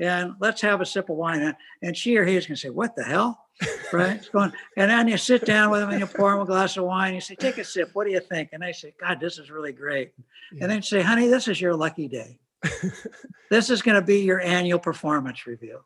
And 0.00 0.34
let's 0.40 0.60
have 0.62 0.80
a 0.80 0.86
sip 0.86 1.08
of 1.08 1.16
wine. 1.16 1.54
And 1.82 1.96
she 1.96 2.16
or 2.16 2.24
he 2.24 2.36
is 2.36 2.46
going 2.46 2.56
to 2.56 2.60
say, 2.60 2.70
What 2.70 2.96
the 2.96 3.04
hell? 3.04 3.45
Right? 3.92 4.16
It's 4.16 4.28
going, 4.28 4.52
and 4.76 4.90
then 4.90 5.08
you 5.08 5.16
sit 5.16 5.44
down 5.44 5.70
with 5.70 5.80
them 5.80 5.90
and 5.90 6.00
you 6.00 6.06
pour 6.06 6.32
them 6.32 6.40
a 6.40 6.46
glass 6.46 6.76
of 6.76 6.84
wine. 6.84 7.14
You 7.14 7.20
say, 7.20 7.34
"Take 7.34 7.58
a 7.58 7.64
sip. 7.64 7.90
What 7.94 8.06
do 8.06 8.12
you 8.12 8.20
think?" 8.20 8.50
And 8.52 8.62
they 8.62 8.72
say, 8.72 8.94
"God, 9.00 9.20
this 9.20 9.38
is 9.38 9.50
really 9.50 9.72
great." 9.72 10.12
Yeah. 10.52 10.64
And 10.64 10.72
then 10.72 10.82
say, 10.82 11.02
"Honey, 11.02 11.28
this 11.28 11.48
is 11.48 11.60
your 11.60 11.74
lucky 11.74 12.08
day. 12.08 12.38
this 13.50 13.70
is 13.70 13.82
going 13.82 13.94
to 13.94 14.02
be 14.02 14.20
your 14.20 14.40
annual 14.40 14.78
performance 14.78 15.46
review." 15.46 15.80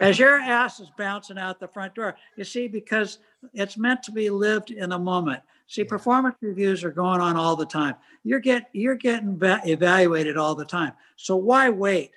As 0.00 0.18
your 0.18 0.38
ass 0.38 0.80
is 0.80 0.90
bouncing 0.96 1.38
out 1.38 1.60
the 1.60 1.68
front 1.68 1.94
door, 1.94 2.16
you 2.36 2.44
see, 2.44 2.68
because 2.68 3.18
it's 3.52 3.76
meant 3.76 4.02
to 4.04 4.12
be 4.12 4.30
lived 4.30 4.70
in 4.70 4.90
the 4.90 4.98
moment. 4.98 5.42
See, 5.66 5.82
yeah. 5.82 5.88
performance 5.88 6.36
reviews 6.40 6.84
are 6.84 6.90
going 6.90 7.20
on 7.20 7.36
all 7.36 7.56
the 7.56 7.66
time. 7.66 7.96
You're 8.24 8.40
get 8.40 8.68
you're 8.72 8.94
getting 8.94 9.38
evaluated 9.42 10.36
all 10.36 10.54
the 10.54 10.64
time. 10.64 10.92
So 11.16 11.36
why 11.36 11.68
wait? 11.70 12.12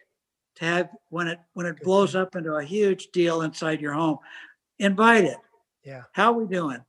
To 0.56 0.66
have 0.66 0.90
when 1.10 1.28
it 1.28 1.40
when 1.54 1.66
it 1.66 1.82
blows 1.82 2.16
up 2.16 2.36
into 2.36 2.54
a 2.56 2.64
huge 2.64 3.08
deal 3.08 3.42
inside 3.42 3.82
your 3.82 3.94
home 3.94 4.18
invite 4.80 5.26
it. 5.26 5.38
Yeah. 5.84 6.04
How 6.12 6.32
are 6.32 6.34
we 6.34 6.46
doing? 6.46 6.80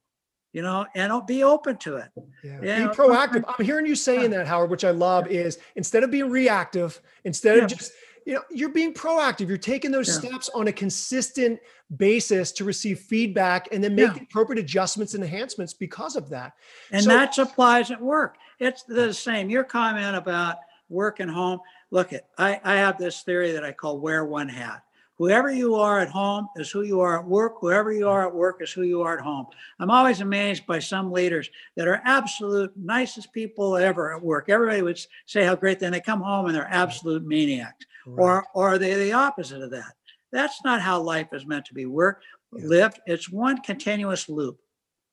You 0.52 0.62
know 0.62 0.86
and 0.94 1.26
be 1.26 1.42
open 1.42 1.76
to 1.78 1.96
it. 1.96 2.08
Yeah. 2.42 2.60
be 2.60 2.94
proactive. 2.94 3.44
i'm 3.46 3.64
hearing 3.64 3.84
you 3.84 3.94
saying 3.94 4.30
that 4.30 4.46
howard 4.46 4.70
which 4.70 4.84
i 4.84 4.90
love 4.90 5.26
is 5.28 5.58
instead 5.74 6.02
of 6.02 6.10
being 6.10 6.30
reactive 6.30 6.98
instead 7.24 7.58
yeah. 7.58 7.64
of 7.64 7.70
just 7.70 7.92
you 8.26 8.34
know 8.34 8.42
you're 8.50 8.70
being 8.70 8.92
proactive. 8.92 9.48
You're 9.48 9.56
taking 9.56 9.90
those 9.90 10.08
yeah. 10.08 10.28
steps 10.28 10.50
on 10.50 10.66
a 10.68 10.72
consistent 10.72 11.60
basis 11.96 12.50
to 12.52 12.64
receive 12.64 12.98
feedback 12.98 13.68
and 13.70 13.82
then 13.82 13.94
make 13.94 14.12
the 14.14 14.20
appropriate 14.20 14.58
adjustments 14.58 15.14
and 15.14 15.22
enhancements 15.22 15.72
because 15.72 16.16
of 16.16 16.28
that. 16.30 16.54
And 16.90 17.04
so, 17.04 17.10
that 17.10 17.38
applies 17.38 17.92
at 17.92 18.02
work. 18.02 18.36
It's 18.58 18.82
the 18.82 19.14
same. 19.14 19.48
Your 19.48 19.62
comment 19.62 20.16
about 20.16 20.56
work 20.88 21.20
and 21.20 21.30
home 21.30 21.60
look 21.90 22.12
at 22.12 22.28
I, 22.38 22.60
I 22.64 22.76
have 22.76 22.98
this 22.98 23.22
theory 23.22 23.52
that 23.52 23.64
I 23.64 23.72
call 23.72 23.98
wear 23.98 24.24
one 24.24 24.48
hat. 24.48 24.82
Whoever 25.18 25.50
you 25.50 25.76
are 25.76 26.00
at 26.00 26.10
home 26.10 26.48
is 26.56 26.70
who 26.70 26.82
you 26.82 27.00
are 27.00 27.18
at 27.18 27.26
work. 27.26 27.54
Whoever 27.60 27.90
you 27.90 28.06
are 28.06 28.26
at 28.26 28.34
work 28.34 28.60
is 28.60 28.70
who 28.70 28.82
you 28.82 29.00
are 29.00 29.16
at 29.16 29.24
home. 29.24 29.46
I'm 29.78 29.90
always 29.90 30.20
amazed 30.20 30.66
by 30.66 30.78
some 30.78 31.10
leaders 31.10 31.48
that 31.76 31.88
are 31.88 32.02
absolute 32.04 32.72
nicest 32.76 33.32
people 33.32 33.76
ever 33.76 34.14
at 34.14 34.22
work. 34.22 34.50
Everybody 34.50 34.82
would 34.82 35.00
say 35.24 35.44
how 35.44 35.54
great, 35.54 35.80
then 35.80 35.92
they 35.92 36.00
come 36.00 36.20
home 36.20 36.46
and 36.46 36.54
they're 36.54 36.68
absolute 36.70 37.24
maniacs. 37.24 37.86
Right. 38.06 38.22
Or, 38.22 38.46
or 38.54 38.74
are 38.74 38.78
they 38.78 38.94
the 38.94 39.12
opposite 39.12 39.62
of 39.62 39.70
that? 39.70 39.94
That's 40.32 40.62
not 40.64 40.82
how 40.82 41.00
life 41.00 41.28
is 41.32 41.46
meant 41.46 41.64
to 41.66 41.74
be 41.74 41.86
work 41.86 42.20
yeah. 42.54 42.66
lived. 42.66 43.00
It's 43.06 43.30
one 43.30 43.62
continuous 43.62 44.28
loop, 44.28 44.58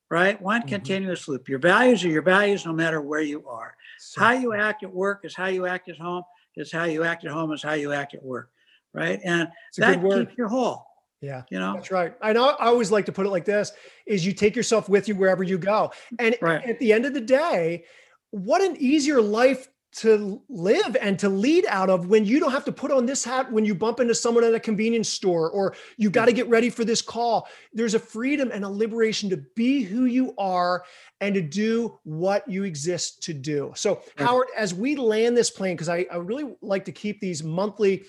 right? 0.09 0.39
One 0.41 0.61
mm-hmm. 0.61 0.69
continuous 0.69 1.29
loop. 1.29 1.47
Your 1.47 1.59
values 1.59 2.03
are 2.03 2.09
your 2.09 2.23
values 2.23 2.65
no 2.65 2.73
matter 2.73 3.01
where 3.01 3.21
you 3.21 3.47
are. 3.47 3.75
So, 3.99 4.19
how 4.19 4.31
you 4.33 4.53
act 4.53 4.83
at 4.83 4.93
work 4.93 5.21
is 5.23 5.33
how 5.33 5.47
you 5.47 5.65
act 5.65 5.87
at 5.87 5.97
home 5.97 6.23
is 6.55 6.71
how 6.71 6.83
you 6.83 7.03
act 7.03 7.25
at 7.25 7.31
home 7.31 7.51
is 7.51 7.63
how 7.63 7.73
you 7.73 7.91
act 7.91 8.13
at 8.13 8.23
work 8.23 8.49
right? 8.93 9.19
And 9.23 9.49
that 9.77 10.01
keeps 10.01 10.37
you 10.37 10.47
whole 10.47 10.85
yeah 11.21 11.43
you 11.49 11.57
know? 11.57 11.73
that's 11.73 11.89
right. 11.89 12.13
I 12.21 12.33
know 12.33 12.49
i 12.59 12.65
always 12.65 12.91
like 12.91 13.05
to 13.05 13.11
put 13.11 13.25
it 13.25 13.29
like 13.29 13.45
this 13.45 13.71
is 14.05 14.25
you 14.25 14.33
take 14.33 14.55
yourself 14.55 14.89
with 14.89 15.07
you 15.07 15.15
wherever 15.15 15.43
you 15.43 15.57
go. 15.57 15.91
And 16.19 16.35
right. 16.41 16.63
at 16.65 16.79
the 16.79 16.93
end 16.93 17.05
of 17.05 17.13
the 17.13 17.21
day 17.21 17.85
what 18.31 18.61
an 18.61 18.75
easier 18.77 19.21
life 19.21 19.67
to 19.95 20.41
live 20.49 20.97
and 20.99 21.19
to 21.19 21.29
lead 21.29 21.65
out 21.69 21.89
of 21.89 22.07
when 22.07 22.25
you 22.25 22.39
don't 22.39 22.51
have 22.51 22.65
to 22.65 22.71
put 22.71 22.91
on 22.91 23.05
this 23.05 23.23
hat 23.23 23.51
when 23.51 23.63
you 23.63 23.75
bump 23.75 23.99
into 23.99 24.15
someone 24.15 24.43
at 24.43 24.53
a 24.53 24.59
convenience 24.59 25.07
store 25.07 25.51
or 25.51 25.75
you 25.97 26.09
got 26.09 26.25
to 26.25 26.33
get 26.33 26.49
ready 26.49 26.69
for 26.69 26.83
this 26.83 27.01
call. 27.01 27.47
There's 27.73 27.93
a 27.93 27.99
freedom 27.99 28.49
and 28.51 28.63
a 28.63 28.69
liberation 28.69 29.29
to 29.29 29.37
be 29.55 29.83
who 29.83 30.05
you 30.05 30.33
are 30.37 30.83
and 31.21 31.35
to 31.35 31.41
do 31.41 31.99
what 32.03 32.47
you 32.49 32.63
exist 32.63 33.21
to 33.23 33.33
do. 33.33 33.71
So, 33.75 34.01
Howard, 34.17 34.47
as 34.57 34.73
we 34.73 34.95
land 34.95 35.37
this 35.37 35.51
plane, 35.51 35.75
because 35.75 35.89
I, 35.89 36.07
I 36.11 36.17
really 36.17 36.55
like 36.61 36.85
to 36.85 36.91
keep 36.91 37.19
these 37.21 37.43
monthly 37.43 38.03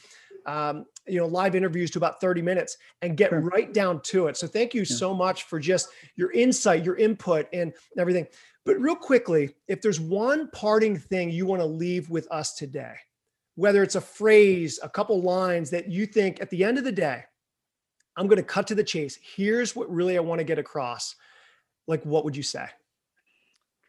um, 0.47 0.87
you 1.07 1.19
know 1.19 1.27
live 1.27 1.55
interviews 1.55 1.91
to 1.93 1.99
about 1.99 2.21
30 2.21 2.43
minutes 2.43 2.77
and 3.03 3.17
get 3.17 3.31
sure. 3.31 3.41
right 3.41 3.73
down 3.73 4.01
to 4.03 4.27
it 4.27 4.37
so 4.37 4.47
thank 4.47 4.75
you 4.75 4.83
yeah. 4.83 4.97
so 4.97 5.15
much 5.15 5.45
for 5.45 5.59
just 5.59 5.89
your 6.17 6.33
insight 6.33 6.85
your 6.85 6.97
input 6.97 7.47
and 7.53 7.73
everything 7.99 8.27
but 8.65 8.81
real 8.81 8.97
quickly, 8.97 9.55
if 9.69 9.83
there's 9.83 10.01
one 10.01 10.49
parting 10.51 10.97
thing 10.99 11.31
you 11.31 11.47
want 11.47 11.61
to 11.61 11.67
leave 11.67 12.09
with 12.09 12.31
us 12.31 12.55
today, 12.55 12.95
whether 13.57 13.83
it's 13.83 13.95
a 13.95 14.01
phrase, 14.01 14.81
a 14.83 14.89
couple 14.89 15.21
lines 15.21 15.71
that 15.71 15.91
you 15.91 16.07
think 16.07 16.41
at 16.41 16.51
the 16.51 16.65
end 16.65 16.79
of 16.79 16.85
the 16.85 16.93
day, 16.93 17.25
I'm 18.17 18.27
going 18.27 18.39
to 18.39 18.43
cut 18.43 18.67
to 18.69 18.75
the 18.75 18.85
chase. 18.85 19.19
Here's 19.37 19.77
what 19.77 19.91
really 19.91 20.17
I 20.17 20.21
want 20.21 20.39
to 20.39 20.45
get 20.45 20.59
across. 20.59 21.17
Like, 21.87 22.03
what 22.05 22.25
would 22.25 22.37
you 22.37 22.43
say? 22.43 22.67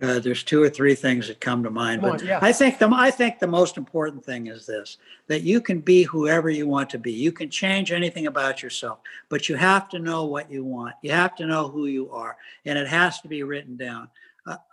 Uh, 0.01 0.19
there's 0.19 0.43
two 0.43 0.61
or 0.61 0.69
three 0.69 0.93
things 0.93 1.29
that 1.29 1.39
come 1.39 1.63
to 1.63 1.69
mind, 1.69 2.01
come 2.01 2.09
but 2.11 2.21
on, 2.21 2.27
yeah. 2.27 2.39
I 2.41 2.51
think 2.51 2.79
the 2.79 2.89
I 2.91 3.09
think 3.09 3.39
the 3.39 3.47
most 3.47 3.77
important 3.77 4.25
thing 4.25 4.47
is 4.47 4.65
this: 4.65 4.97
that 5.27 5.43
you 5.43 5.61
can 5.61 5.79
be 5.79 6.03
whoever 6.03 6.49
you 6.49 6.67
want 6.67 6.89
to 6.89 6.99
be. 6.99 7.13
You 7.13 7.31
can 7.31 7.49
change 7.49 7.93
anything 7.93 8.27
about 8.27 8.61
yourself, 8.61 8.99
but 9.29 9.47
you 9.47 9.55
have 9.55 9.87
to 9.89 9.99
know 9.99 10.25
what 10.25 10.51
you 10.51 10.65
want. 10.65 10.95
You 11.01 11.11
have 11.11 11.33
to 11.37 11.45
know 11.45 11.69
who 11.69 11.85
you 11.85 12.11
are, 12.11 12.35
and 12.65 12.77
it 12.77 12.89
has 12.89 13.21
to 13.21 13.29
be 13.29 13.43
written 13.43 13.77
down 13.77 14.09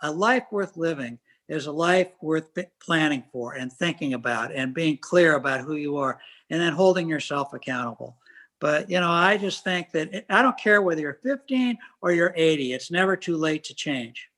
a, 0.01 0.11
life 0.11 0.45
worth 0.51 0.77
living 0.77 1.19
is 1.49 1.65
a 1.65 1.71
life 1.71 2.09
worth 2.21 2.49
planning 2.81 3.23
for 3.31 3.53
and 3.53 3.71
thinking 3.71 4.13
about 4.13 4.53
and 4.53 4.73
being 4.73 4.97
clear 4.97 5.35
about 5.35 5.61
who 5.61 5.75
you 5.75 5.97
are 5.97 6.19
and 6.49 6.61
then 6.61 6.73
holding 6.73 7.09
yourself 7.09 7.53
accountable. 7.53 8.17
But, 8.59 8.89
you 8.89 8.99
know, 8.99 9.11
I 9.11 9.37
just 9.37 9.63
think 9.63 9.91
that 9.91 10.13
it, 10.13 10.25
I 10.29 10.41
don't 10.41 10.57
care 10.57 10.81
whether 10.81 11.01
you're 11.01 11.19
15 11.21 11.77
or 12.01 12.11
you're 12.11 12.33
80, 12.35 12.73
it's 12.73 12.91
never 12.91 13.17
too 13.17 13.35
late 13.35 13.63
to 13.65 13.75
change. 13.75 14.29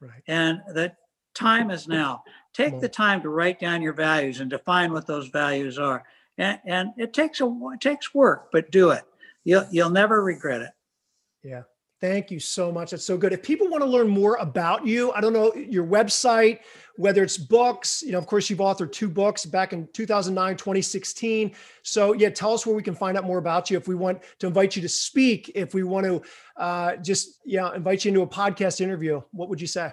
Right. 0.00 0.22
And 0.26 0.62
the 0.68 0.92
time 1.34 1.70
is 1.70 1.86
now. 1.86 2.22
Take 2.54 2.80
the 2.80 2.88
time 2.88 3.20
to 3.22 3.28
write 3.30 3.58
down 3.58 3.82
your 3.82 3.92
values 3.92 4.40
and 4.40 4.48
define 4.48 4.92
what 4.92 5.06
those 5.06 5.28
values 5.28 5.78
are 5.78 6.04
and, 6.38 6.58
and 6.64 6.90
it 6.96 7.12
takes 7.12 7.40
a 7.40 7.58
it 7.72 7.80
takes 7.80 8.14
work, 8.14 8.50
but 8.52 8.70
do 8.70 8.90
it. 8.90 9.04
You'll 9.44 9.66
you'll 9.70 9.90
never 9.90 10.22
regret 10.22 10.62
it. 10.62 10.70
Yeah. 11.42 11.62
Thank 12.04 12.30
you 12.30 12.38
so 12.38 12.70
much. 12.70 12.90
That's 12.90 13.02
so 13.02 13.16
good. 13.16 13.32
If 13.32 13.42
people 13.42 13.66
want 13.70 13.82
to 13.82 13.88
learn 13.88 14.08
more 14.08 14.36
about 14.36 14.86
you, 14.86 15.10
I 15.12 15.22
don't 15.22 15.32
know 15.32 15.54
your 15.54 15.86
website, 15.86 16.58
whether 16.96 17.22
it's 17.22 17.38
books, 17.38 18.02
you 18.02 18.12
know, 18.12 18.18
of 18.18 18.26
course, 18.26 18.50
you've 18.50 18.58
authored 18.58 18.92
two 18.92 19.08
books 19.08 19.46
back 19.46 19.72
in 19.72 19.88
2009, 19.94 20.54
2016. 20.54 21.52
So, 21.82 22.12
yeah, 22.12 22.28
tell 22.28 22.52
us 22.52 22.66
where 22.66 22.76
we 22.76 22.82
can 22.82 22.94
find 22.94 23.16
out 23.16 23.24
more 23.24 23.38
about 23.38 23.70
you. 23.70 23.78
If 23.78 23.88
we 23.88 23.94
want 23.94 24.20
to 24.40 24.46
invite 24.46 24.76
you 24.76 24.82
to 24.82 24.88
speak, 24.88 25.50
if 25.54 25.72
we 25.72 25.82
want 25.82 26.04
to 26.04 26.22
uh, 26.62 26.96
just, 26.96 27.40
yeah, 27.46 27.74
invite 27.74 28.04
you 28.04 28.10
into 28.10 28.20
a 28.20 28.26
podcast 28.26 28.82
interview, 28.82 29.22
what 29.30 29.48
would 29.48 29.62
you 29.62 29.66
say? 29.66 29.90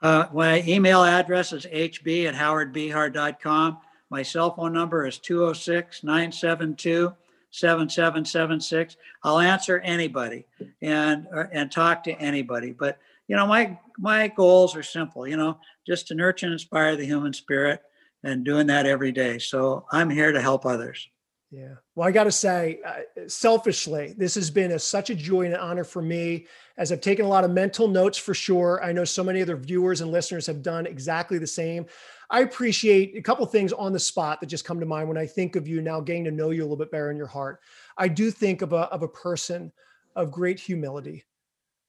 Uh, 0.00 0.28
my 0.32 0.62
email 0.66 1.04
address 1.04 1.52
is 1.52 1.66
hb 1.66 2.28
at 2.28 2.34
howardbehar.com. 2.34 3.76
My 4.08 4.22
cell 4.22 4.54
phone 4.54 4.72
number 4.72 5.06
is 5.06 5.18
206 5.18 6.02
972 6.02 7.12
7776. 7.52 8.96
I'll 9.22 9.38
answer 9.38 9.78
anybody 9.80 10.46
and 10.80 11.26
uh, 11.34 11.44
and 11.52 11.70
talk 11.70 12.02
to 12.04 12.12
anybody. 12.12 12.72
But 12.72 12.98
you 13.28 13.36
know, 13.36 13.46
my 13.46 13.78
my 13.98 14.28
goals 14.28 14.74
are 14.74 14.82
simple. 14.82 15.28
You 15.28 15.36
know, 15.36 15.58
just 15.86 16.08
to 16.08 16.14
nurture 16.14 16.46
and 16.46 16.52
inspire 16.52 16.96
the 16.96 17.04
human 17.04 17.32
spirit, 17.32 17.82
and 18.24 18.44
doing 18.44 18.66
that 18.68 18.86
every 18.86 19.12
day. 19.12 19.38
So 19.38 19.86
I'm 19.92 20.10
here 20.10 20.32
to 20.32 20.40
help 20.40 20.66
others. 20.66 21.08
Yeah. 21.50 21.74
Well, 21.94 22.08
I 22.08 22.12
got 22.12 22.24
to 22.24 22.32
say, 22.32 22.80
uh, 22.86 23.28
selfishly, 23.28 24.14
this 24.16 24.34
has 24.36 24.50
been 24.50 24.72
a, 24.72 24.78
such 24.78 25.10
a 25.10 25.14
joy 25.14 25.42
and 25.42 25.54
an 25.54 25.60
honor 25.60 25.84
for 25.84 26.00
me 26.00 26.46
as 26.78 26.92
I've 26.92 27.00
taken 27.00 27.24
a 27.24 27.28
lot 27.28 27.44
of 27.44 27.50
mental 27.50 27.88
notes 27.88 28.18
for 28.18 28.34
sure. 28.34 28.82
I 28.82 28.92
know 28.92 29.04
so 29.04 29.22
many 29.22 29.42
other 29.42 29.56
viewers 29.56 30.00
and 30.00 30.10
listeners 30.10 30.46
have 30.46 30.62
done 30.62 30.86
exactly 30.86 31.38
the 31.38 31.46
same. 31.46 31.86
I 32.30 32.40
appreciate 32.40 33.16
a 33.16 33.22
couple 33.22 33.44
things 33.46 33.72
on 33.72 33.92
the 33.92 34.00
spot 34.00 34.40
that 34.40 34.46
just 34.46 34.64
come 34.64 34.80
to 34.80 34.86
mind 34.86 35.08
when 35.08 35.18
I 35.18 35.26
think 35.26 35.54
of 35.54 35.68
you 35.68 35.82
now, 35.82 36.00
getting 36.00 36.24
to 36.24 36.30
know 36.30 36.50
you 36.50 36.62
a 36.62 36.64
little 36.64 36.76
bit 36.76 36.90
better 36.90 37.10
in 37.10 37.16
your 37.16 37.26
heart. 37.26 37.60
I 37.98 38.08
do 38.08 38.30
think 38.30 38.62
of 38.62 38.72
a, 38.72 38.84
of 38.90 39.02
a 39.02 39.08
person 39.08 39.70
of 40.16 40.30
great 40.30 40.58
humility, 40.58 41.24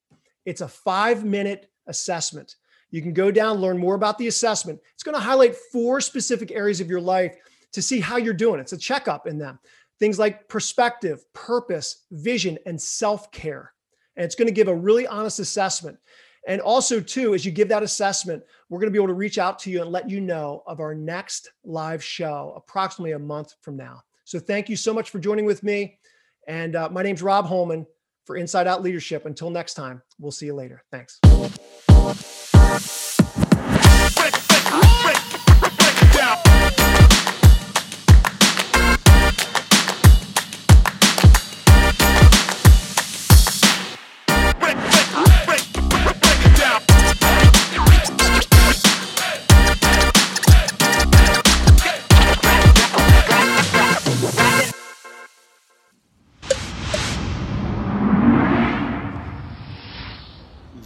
it's 0.44 0.60
a 0.60 0.68
five 0.68 1.24
minute 1.24 1.70
assessment. 1.86 2.56
You 2.90 3.02
can 3.02 3.12
go 3.12 3.30
down, 3.30 3.58
learn 3.58 3.78
more 3.78 3.94
about 3.94 4.18
the 4.18 4.28
assessment. 4.28 4.80
It's 4.94 5.02
going 5.02 5.14
to 5.14 5.20
highlight 5.20 5.56
four 5.56 6.00
specific 6.00 6.50
areas 6.50 6.80
of 6.80 6.88
your 6.88 7.00
life 7.00 7.36
to 7.72 7.82
see 7.82 8.00
how 8.00 8.16
you're 8.16 8.32
doing. 8.32 8.60
It's 8.60 8.72
a 8.72 8.78
checkup 8.78 9.26
in 9.26 9.38
them. 9.38 9.58
Things 9.98 10.18
like 10.18 10.48
perspective, 10.48 11.24
purpose, 11.34 12.04
vision, 12.10 12.58
and 12.66 12.80
self 12.80 13.30
care. 13.30 13.72
And 14.16 14.24
it's 14.24 14.34
going 14.34 14.48
to 14.48 14.54
give 14.54 14.68
a 14.68 14.74
really 14.74 15.06
honest 15.06 15.38
assessment. 15.38 15.98
And 16.48 16.62
also, 16.62 16.98
too, 16.98 17.34
as 17.34 17.44
you 17.44 17.52
give 17.52 17.68
that 17.68 17.82
assessment, 17.82 18.42
we're 18.70 18.80
going 18.80 18.90
to 18.90 18.90
be 18.90 18.98
able 18.98 19.08
to 19.08 19.14
reach 19.14 19.38
out 19.38 19.58
to 19.60 19.70
you 19.70 19.82
and 19.82 19.92
let 19.92 20.08
you 20.08 20.18
know 20.18 20.62
of 20.66 20.80
our 20.80 20.94
next 20.94 21.52
live 21.62 22.02
show 22.02 22.54
approximately 22.56 23.12
a 23.12 23.18
month 23.18 23.54
from 23.60 23.76
now. 23.76 24.00
So, 24.24 24.40
thank 24.40 24.70
you 24.70 24.74
so 24.74 24.94
much 24.94 25.10
for 25.10 25.18
joining 25.18 25.44
with 25.44 25.62
me. 25.62 25.98
And 26.48 26.74
uh, 26.74 26.88
my 26.88 27.02
name's 27.02 27.22
Rob 27.22 27.44
Holman 27.44 27.86
for 28.24 28.36
Inside 28.36 28.66
Out 28.66 28.82
Leadership. 28.82 29.26
Until 29.26 29.50
next 29.50 29.74
time, 29.74 30.00
we'll 30.18 30.32
see 30.32 30.46
you 30.46 30.54
later. 30.54 30.82
Thanks. 30.90 31.20